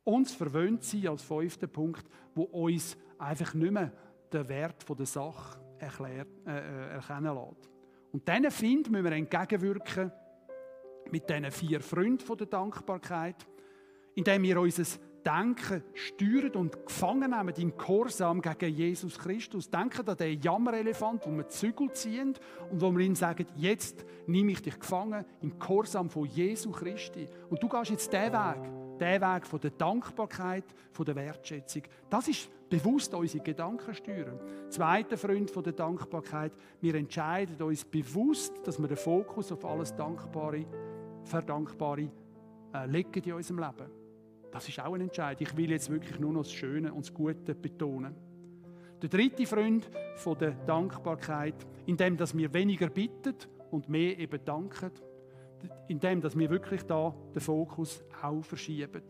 Uns 0.05 0.33
verwöhnt 0.33 0.85
sie 0.85 1.07
als 1.07 1.23
fünfter 1.23 1.67
Punkt, 1.67 2.07
wo 2.35 2.45
uns 2.45 2.97
einfach 3.19 3.55
nicht 3.55 3.73
mehr 3.73 3.93
den 4.33 4.49
Wert 4.49 4.85
der 4.99 5.07
Sache 5.07 5.59
erklärt, 5.79 6.29
äh, 6.47 6.59
äh, 6.59 6.95
erkennen 6.95 7.35
lässt. 7.35 7.71
Und 8.13 8.27
diesen 8.27 8.51
Find 8.51 8.91
müssen 8.91 9.05
wir 9.05 9.13
entgegenwirken 9.13 10.13
mit 11.11 11.29
diesen 11.29 11.51
vier 11.51 11.81
Freunden 11.81 12.37
der 12.37 12.47
Dankbarkeit, 12.47 13.47
indem 14.15 14.43
wir 14.43 14.61
unser 14.61 14.85
Denken 15.25 15.83
steuern 15.95 16.53
und 16.53 16.87
gefangen 16.87 17.31
nehmen 17.31 17.55
in 17.57 17.77
Korsam 17.77 18.41
gegen 18.41 18.75
Jesus 18.75 19.19
Christus. 19.19 19.69
Denken 19.69 20.09
an 20.09 20.17
den 20.17 20.41
Jammerelefant, 20.41 21.27
wo 21.27 21.31
wir 21.31 21.49
Zügel 21.49 21.93
ziehen 21.93 22.35
und 22.71 22.81
wo 22.81 22.91
wir 22.91 23.05
ihm 23.05 23.15
sagen, 23.15 23.47
jetzt 23.57 24.07
nehme 24.27 24.53
ich 24.53 24.63
dich 24.63 24.79
gefangen 24.79 25.25
im 25.43 25.59
Korsam 25.59 26.09
von 26.09 26.25
Jesu 26.27 26.71
Christi. 26.71 27.27
Und 27.51 27.63
du 27.63 27.69
gehst 27.69 27.91
jetzt 27.91 28.13
diesen 28.13 28.33
Weg, 28.33 28.99
den 28.99 29.21
Weg 29.21 29.47
von 29.47 29.61
der 29.61 29.71
Dankbarkeit, 29.71 30.65
von 30.93 31.05
der 31.05 31.17
Wertschätzung. 31.17 31.83
Das 32.09 32.29
ist 32.29 32.49
bewusst 32.69 33.15
unsere 33.15 33.43
Gedanken 33.43 33.95
steuern. 33.95 34.39
Zweiter 34.69 35.17
Freund 35.17 35.51
von 35.51 35.63
der 35.63 35.73
Dankbarkeit, 35.73 36.53
wir 36.81 36.95
entscheiden 36.95 37.61
uns 37.63 37.85
bewusst, 37.85 38.55
dass 38.65 38.79
wir 38.79 38.89
den 38.89 38.97
Fokus 38.97 39.51
auf 39.53 39.65
alles 39.65 39.95
Dankbare, 39.95 40.67
Verdankbare 41.25 42.11
äh, 42.75 42.87
legen 42.87 43.23
in 43.25 43.33
unserem 43.33 43.61
Leben. 43.61 43.91
Das 44.51 44.69
ist 44.69 44.81
auch 44.81 44.95
ein 44.95 45.03
Entscheid. 45.03 45.41
Ich 45.41 45.57
will 45.57 45.71
jetzt 45.71 45.91
wirklich 45.91 46.19
nur 46.19 46.33
noch 46.33 46.43
das 46.43 46.53
Schöne 46.53 46.93
und 46.93 47.05
das 47.05 47.13
Gute 47.13 47.55
betonen. 47.55 48.15
Der 49.01 49.09
dritte 49.09 49.47
Freund 49.47 49.89
von 50.17 50.39
der 50.39 50.53
Dankbarkeit, 50.53 51.55
indem 51.87 52.17
dass 52.17 52.37
wir 52.37 52.53
weniger 52.53 52.89
bitten 52.89 53.35
und 53.71 53.89
mehr 53.89 54.19
eben 54.19 54.45
danken, 54.45 54.91
indem 55.89 56.21
dass 56.21 56.37
wir 56.37 56.51
wirklich 56.51 56.83
da 56.83 57.15
den 57.35 57.41
Fokus 57.41 58.03
auch 58.23 58.43
verschieben 58.43 59.03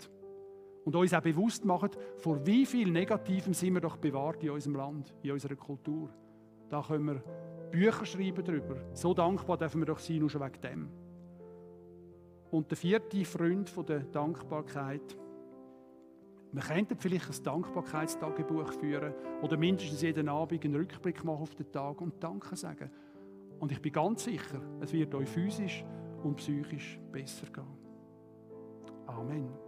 und 0.85 0.97
uns 0.97 1.15
auch 1.15 1.21
bewusst 1.21 1.65
machen, 1.65 1.91
vor 2.17 2.45
wie 2.47 2.65
viel 2.65 2.91
Negativem 2.91 3.53
sind 3.53 3.75
wir 3.75 3.81
doch 3.81 3.97
bewahrt 3.97 4.43
in 4.43 4.51
unserem 4.51 4.77
Land, 4.77 5.15
in 5.23 5.33
unserer 5.33 5.57
Kultur. 5.57 6.11
Da 6.69 6.83
können 6.83 7.07
wir 7.07 7.23
Bücher 7.71 8.07
schreiben 8.07 8.45
darüber. 8.45 8.77
So 8.93 9.15
dankbar 9.15 9.59
dürfen 9.59 9.81
wir 9.81 9.87
doch 9.87 9.99
sein, 9.99 10.19
nur 10.19 10.31
schon 10.31 10.41
wegen 10.41 10.61
dem. 10.61 10.89
Und 12.51 12.71
der 12.71 12.79
vierte 12.79 13.25
Freund 13.25 13.69
von 13.69 13.85
der 13.85 14.01
Dankbarkeit, 14.01 15.17
wir 16.51 16.63
könnten 16.63 16.97
vielleicht 16.97 17.29
ein 17.29 17.45
Dankbarkeitstagebuch 17.45 18.73
führen 18.73 19.13
oder 19.43 19.59
mindestens 19.59 20.01
jeden 20.01 20.31
Abend 20.31 20.65
einen 20.65 20.77
Rückblick 20.77 21.23
machen 21.25 21.43
auf 21.43 21.55
den 21.55 21.71
Tag 21.71 22.01
und 22.01 22.23
Danke 22.23 22.57
sagen. 22.57 22.91
Und 23.59 23.71
ich 23.71 23.83
bin 23.83 23.93
ganz 23.93 24.25
sicher, 24.25 24.63
es 24.81 24.93
wird 24.93 25.15
euch 25.15 25.29
physisch 25.29 25.85
und 26.23 26.37
psychisch 26.37 26.99
besser 27.13 27.47
gehen. 27.53 27.67
Amen. 29.07 29.68